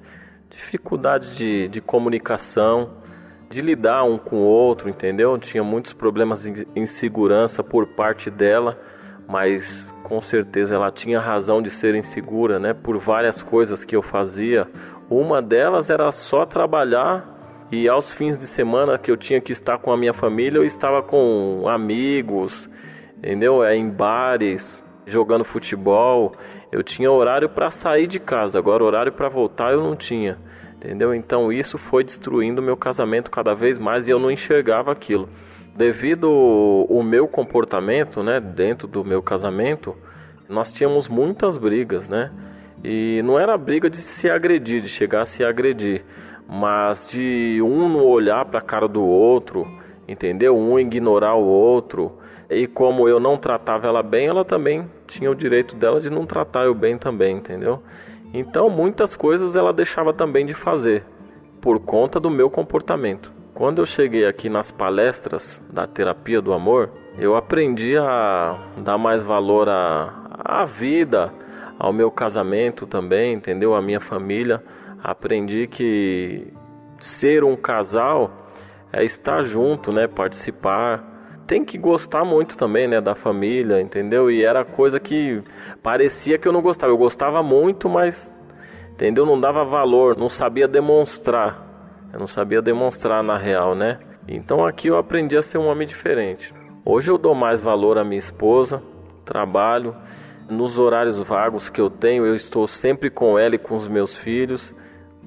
Dificuldade 0.51 1.35
de, 1.35 1.69
de 1.69 1.81
comunicação, 1.81 2.91
de 3.49 3.63
lidar 3.63 4.05
um 4.05 4.19
com 4.19 4.37
o 4.37 4.45
outro, 4.45 4.91
entendeu? 4.91 5.39
Tinha 5.39 5.65
muitos 5.65 5.95
problemas 5.95 6.43
de 6.43 6.67
insegurança 6.77 7.65
por 7.65 7.87
parte 7.87 8.31
dela, 8.31 8.79
mas 9.27 9.91
com 10.03 10.21
certeza 10.21 10.75
ela 10.75 10.91
tinha 10.91 11.19
razão 11.19 11.63
de 11.63 11.71
ser 11.71 11.95
insegura, 11.95 12.59
né? 12.59 12.75
Por 12.75 12.99
várias 12.99 13.43
coisas 13.43 13.85
que 13.85 13.97
eu 13.97 14.03
fazia. 14.03 14.69
Uma 15.09 15.41
delas 15.41 15.89
era 15.89 16.13
só 16.13 16.45
trabalhar 16.45 17.67
e 17.73 17.89
aos 17.89 18.11
fins 18.11 18.37
de 18.37 18.47
semana 18.47 18.99
que 18.99 19.11
eu 19.11 19.17
tinha 19.17 19.41
que 19.41 19.53
estar 19.53 19.79
com 19.79 19.91
a 19.91 19.97
minha 19.97 20.13
família, 20.13 20.59
eu 20.59 20.65
estava 20.65 21.03
com 21.03 21.67
amigos, 21.67 22.69
entendeu? 23.17 23.65
É, 23.65 23.75
em 23.75 23.89
bares, 23.89 24.85
jogando 25.07 25.45
futebol, 25.45 26.33
eu 26.73 26.83
tinha 26.83 27.11
horário 27.11 27.49
para 27.49 27.71
sair 27.71 28.07
de 28.07 28.19
casa, 28.19 28.59
agora 28.59 28.83
horário 28.83 29.13
para 29.13 29.29
voltar 29.29 29.73
eu 29.73 29.83
não 29.83 29.95
tinha, 29.95 30.37
entendeu? 30.75 31.15
Então 31.15 31.53
isso 31.53 31.79
foi 31.79 32.03
destruindo 32.03 32.61
meu 32.61 32.77
casamento 32.77 33.31
cada 33.31 33.55
vez 33.55 33.79
mais 33.79 34.07
e 34.07 34.11
eu 34.11 34.19
não 34.19 34.31
enxergava 34.31 34.91
aquilo. 34.91 35.29
Devido 35.77 36.31
o 36.31 37.03
meu 37.03 37.29
comportamento, 37.29 38.23
né, 38.23 38.41
dentro 38.41 38.89
do 38.89 39.05
meu 39.05 39.23
casamento, 39.23 39.95
nós 40.49 40.73
tínhamos 40.73 41.09
muitas 41.09 41.59
brigas, 41.59 42.09
né? 42.09 42.33
E 42.83 43.21
não 43.23 43.39
era 43.39 43.57
briga 43.59 43.91
de 43.91 43.99
se 43.99 44.31
agredir, 44.31 44.81
de 44.81 44.89
chegar 44.89 45.23
a 45.23 45.27
se 45.27 45.45
agredir, 45.45 46.05
mas 46.49 47.11
de 47.11 47.61
um 47.63 47.89
não 47.89 48.05
olhar 48.07 48.45
para 48.45 48.59
a 48.59 48.63
cara 48.63 48.87
do 48.87 49.03
outro, 49.03 49.67
entendeu? 50.07 50.57
Um 50.57 50.79
ignorar 50.79 51.35
o 51.35 51.45
outro. 51.45 52.13
E 52.49 52.67
como 52.67 53.09
eu 53.09 53.19
não 53.19 53.37
tratava 53.37 53.87
ela 53.87 54.03
bem, 54.03 54.29
ela 54.29 54.45
também 54.45 54.89
tinha 55.07 55.31
o 55.31 55.35
direito 55.35 55.75
dela 55.75 56.01
de 56.01 56.09
não 56.11 56.25
tratar 56.25 56.65
eu 56.65 56.75
bem 56.75 56.97
também, 56.97 57.37
entendeu? 57.37 57.83
Então 58.33 58.71
muitas 58.71 59.17
coisas 59.17 59.57
ela 59.57 59.73
deixava 59.73 60.13
também 60.13 60.47
de 60.47 60.55
fazer 60.55 61.05
por 61.61 61.81
conta 61.81 62.21
do 62.21 62.31
meu 62.31 62.49
comportamento. 62.49 63.33
Quando 63.55 63.81
eu 63.81 63.87
cheguei 63.87 64.27
aqui 64.27 64.49
nas 64.49 64.71
palestras 64.71 65.63
da 65.73 65.87
terapia 65.87 66.41
do 66.43 66.53
amor, 66.53 66.91
eu 67.19 67.35
aprendi 67.35 67.97
a 67.97 68.59
dar 68.77 68.99
mais 68.99 69.23
valor 69.23 69.69
à, 69.69 70.13
à 70.45 70.65
vida, 70.67 71.33
ao 71.79 71.93
meu 71.93 72.11
casamento 72.11 72.87
também, 72.87 73.33
entendeu? 73.33 73.75
A 73.75 73.81
minha 73.81 74.01
família. 74.01 74.63
Aprendi 75.03 75.67
que 75.67 76.53
ser 77.01 77.45
um 77.45 77.57
casal 77.57 78.46
é 78.93 79.05
estar 79.05 79.43
junto, 79.43 79.93
né? 79.93 80.07
Participar 80.07 81.17
tem 81.47 81.65
que 81.65 81.79
gostar 81.79 82.25
muito 82.25 82.57
também, 82.57 82.89
né, 82.89 83.01
da 83.01 83.15
família, 83.15 83.81
entendeu? 83.81 84.31
E 84.31 84.45
era 84.45 84.65
coisa 84.65 84.99
que 84.99 85.43
parecia 85.83 86.37
que 86.39 86.49
eu 86.49 86.53
não 86.53 86.61
gostava. 86.61 86.93
Eu 86.93 86.99
gostava 86.99 87.43
muito, 87.43 87.89
mas 87.89 88.33
entendeu? 88.91 89.25
Não 89.25 89.41
dava 89.41 89.65
valor, 89.65 90.17
não 90.17 90.29
sabia 90.29 90.67
demonstrar. 90.67 91.65
Eu 92.13 92.19
não 92.19 92.27
sabia 92.27 92.61
demonstrar 92.61 93.23
na 93.23 93.37
real, 93.37 93.75
né? 93.75 93.99
Então 94.27 94.67
aqui 94.67 94.89
eu 94.89 94.97
aprendi 94.97 95.37
a 95.37 95.43
ser 95.43 95.59
um 95.59 95.69
homem 95.69 95.87
diferente. 95.87 96.53
Hoje 96.85 97.11
eu 97.11 97.19
dou 97.19 97.35
mais 97.35 97.61
valor 97.61 97.99
à 97.99 98.05
minha 98.05 98.19
esposa, 98.19 98.83
trabalho, 99.25 99.95
nos 100.49 100.79
horários 100.79 101.19
vagos 101.19 101.69
que 101.69 101.81
eu 101.81 101.91
tenho, 101.91 102.25
eu 102.25 102.35
estou 102.35 102.67
sempre 102.67 103.11
com 103.11 103.39
ela 103.39 103.55
e 103.55 103.59
com 103.59 103.77
os 103.77 103.89
meus 103.89 104.17
filhos. 104.17 104.75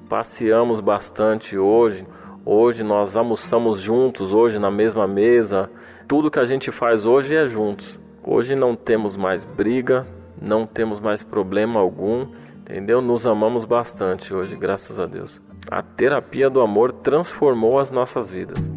Passeamos 0.08 0.80
bastante 0.80 1.56
hoje. 1.56 2.06
Hoje 2.52 2.82
nós 2.82 3.14
almoçamos 3.14 3.80
juntos, 3.80 4.32
hoje 4.32 4.58
na 4.58 4.72
mesma 4.72 5.06
mesa. 5.06 5.70
Tudo 6.08 6.32
que 6.32 6.40
a 6.40 6.44
gente 6.44 6.72
faz 6.72 7.06
hoje 7.06 7.36
é 7.36 7.46
juntos. 7.46 7.96
Hoje 8.24 8.56
não 8.56 8.74
temos 8.74 9.16
mais 9.16 9.44
briga, 9.44 10.04
não 10.42 10.66
temos 10.66 10.98
mais 10.98 11.22
problema 11.22 11.78
algum, 11.78 12.26
entendeu? 12.58 13.00
Nos 13.00 13.24
amamos 13.24 13.64
bastante 13.64 14.34
hoje, 14.34 14.56
graças 14.56 14.98
a 14.98 15.06
Deus. 15.06 15.40
A 15.70 15.80
terapia 15.80 16.50
do 16.50 16.60
amor 16.60 16.90
transformou 16.90 17.78
as 17.78 17.92
nossas 17.92 18.28
vidas. 18.28 18.68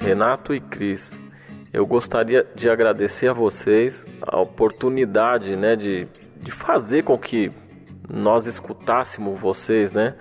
Renato 0.00 0.54
e 0.54 0.60
Cris, 0.60 1.14
eu 1.74 1.86
gostaria 1.86 2.46
de 2.54 2.70
agradecer 2.70 3.28
a 3.28 3.34
vocês 3.34 4.02
a 4.22 4.40
oportunidade, 4.40 5.56
né, 5.56 5.76
de, 5.76 6.08
de 6.38 6.50
fazer 6.50 7.02
com 7.02 7.18
que 7.18 7.52
nós 8.08 8.46
escutássemos 8.46 9.38
vocês, 9.38 9.92
né? 9.92 10.14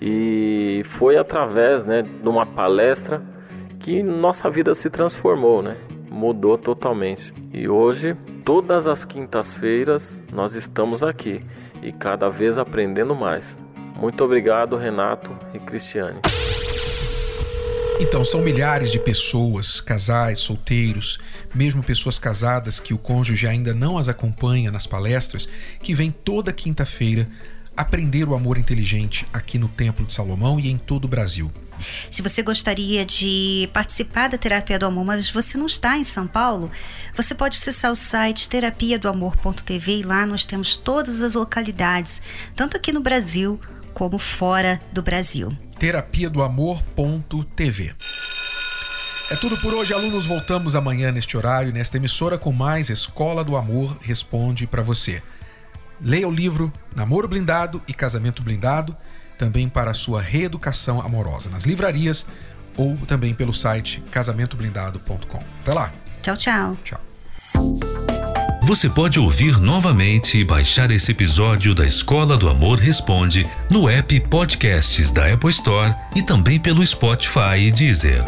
E 0.00 0.82
foi 0.90 1.16
através, 1.16 1.84
né, 1.84 2.02
de 2.02 2.28
uma 2.28 2.44
palestra 2.44 3.22
que 3.80 4.02
nossa 4.02 4.50
vida 4.50 4.74
se 4.74 4.90
transformou, 4.90 5.62
né? 5.62 5.76
Mudou 6.10 6.58
totalmente. 6.58 7.32
E 7.52 7.68
hoje, 7.68 8.16
todas 8.44 8.86
as 8.86 9.04
quintas-feiras, 9.04 10.22
nós 10.32 10.54
estamos 10.54 11.02
aqui 11.02 11.40
e 11.82 11.92
cada 11.92 12.28
vez 12.28 12.58
aprendendo 12.58 13.14
mais. 13.14 13.44
Muito 13.96 14.22
obrigado, 14.24 14.76
Renato 14.76 15.30
e 15.54 15.58
Cristiane. 15.58 16.20
Então, 17.98 18.22
são 18.24 18.42
milhares 18.42 18.92
de 18.92 18.98
pessoas, 18.98 19.80
casais, 19.80 20.38
solteiros, 20.40 21.18
mesmo 21.54 21.82
pessoas 21.82 22.18
casadas 22.18 22.78
que 22.78 22.92
o 22.92 22.98
cônjuge 22.98 23.46
ainda 23.46 23.72
não 23.72 23.96
as 23.96 24.06
acompanha 24.06 24.70
nas 24.70 24.86
palestras, 24.86 25.48
que 25.82 25.94
vêm 25.94 26.10
toda 26.10 26.52
quinta-feira 26.52 27.26
aprender 27.76 28.28
o 28.28 28.34
amor 28.34 28.58
inteligente 28.58 29.26
aqui 29.32 29.58
no 29.58 29.68
Templo 29.68 30.06
de 30.06 30.12
Salomão 30.12 30.58
e 30.58 30.70
em 30.70 30.78
todo 30.78 31.04
o 31.04 31.08
Brasil. 31.08 31.50
Se 32.10 32.22
você 32.22 32.42
gostaria 32.42 33.04
de 33.04 33.68
participar 33.72 34.28
da 34.28 34.38
Terapia 34.38 34.78
do 34.78 34.86
Amor, 34.86 35.04
mas 35.04 35.28
você 35.28 35.58
não 35.58 35.66
está 35.66 35.98
em 35.98 36.04
São 36.04 36.26
Paulo, 36.26 36.70
você 37.14 37.34
pode 37.34 37.58
acessar 37.58 37.92
o 37.92 37.96
site 37.96 38.48
terapia 38.48 38.98
do 38.98 39.08
amor.tv 39.08 39.98
e 39.98 40.02
lá 40.02 40.24
nós 40.24 40.46
temos 40.46 40.76
todas 40.76 41.20
as 41.20 41.34
localidades, 41.34 42.22
tanto 42.54 42.76
aqui 42.76 42.92
no 42.92 43.00
Brasil 43.00 43.60
como 43.92 44.18
fora 44.18 44.80
do 44.92 45.02
Brasil 45.02 45.54
terapia 45.78 46.30
do 46.30 46.42
amor.tv. 46.42 47.94
É 49.30 49.36
tudo 49.36 49.56
por 49.58 49.74
hoje, 49.74 49.92
alunos. 49.92 50.24
Voltamos 50.24 50.74
amanhã 50.74 51.12
neste 51.12 51.36
horário, 51.36 51.72
nesta 51.72 51.96
emissora, 51.96 52.38
com 52.38 52.52
mais 52.52 52.90
Escola 52.90 53.44
do 53.44 53.56
Amor 53.56 53.96
Responde 54.00 54.66
para 54.66 54.82
você. 54.82 55.22
Leia 56.00 56.28
o 56.28 56.30
livro 56.30 56.72
Namoro 56.94 57.28
Blindado 57.28 57.82
e 57.86 57.94
Casamento 57.94 58.42
Blindado, 58.42 58.96
também 59.38 59.68
para 59.68 59.90
a 59.90 59.94
sua 59.94 60.20
reeducação 60.20 61.00
amorosa, 61.00 61.50
nas 61.50 61.64
livrarias 61.64 62.26
ou 62.76 62.96
também 63.06 63.34
pelo 63.34 63.54
site 63.54 64.02
casamentoblindado.com. 64.10 65.42
Até 65.62 65.72
lá. 65.72 65.92
Tchau, 66.22 66.36
tchau. 66.36 66.76
Tchau. 66.84 67.00
Você 68.66 68.90
pode 68.90 69.20
ouvir 69.20 69.60
novamente 69.60 70.38
e 70.38 70.44
baixar 70.44 70.90
esse 70.90 71.12
episódio 71.12 71.72
da 71.72 71.86
Escola 71.86 72.36
do 72.36 72.48
Amor 72.48 72.80
Responde 72.80 73.48
no 73.70 73.88
app 73.88 74.18
Podcasts 74.28 75.12
da 75.12 75.32
Apple 75.32 75.50
Store 75.50 75.94
e 76.16 76.22
também 76.22 76.58
pelo 76.58 76.84
Spotify 76.84 77.60
e 77.60 77.70
Deezer. 77.70 78.24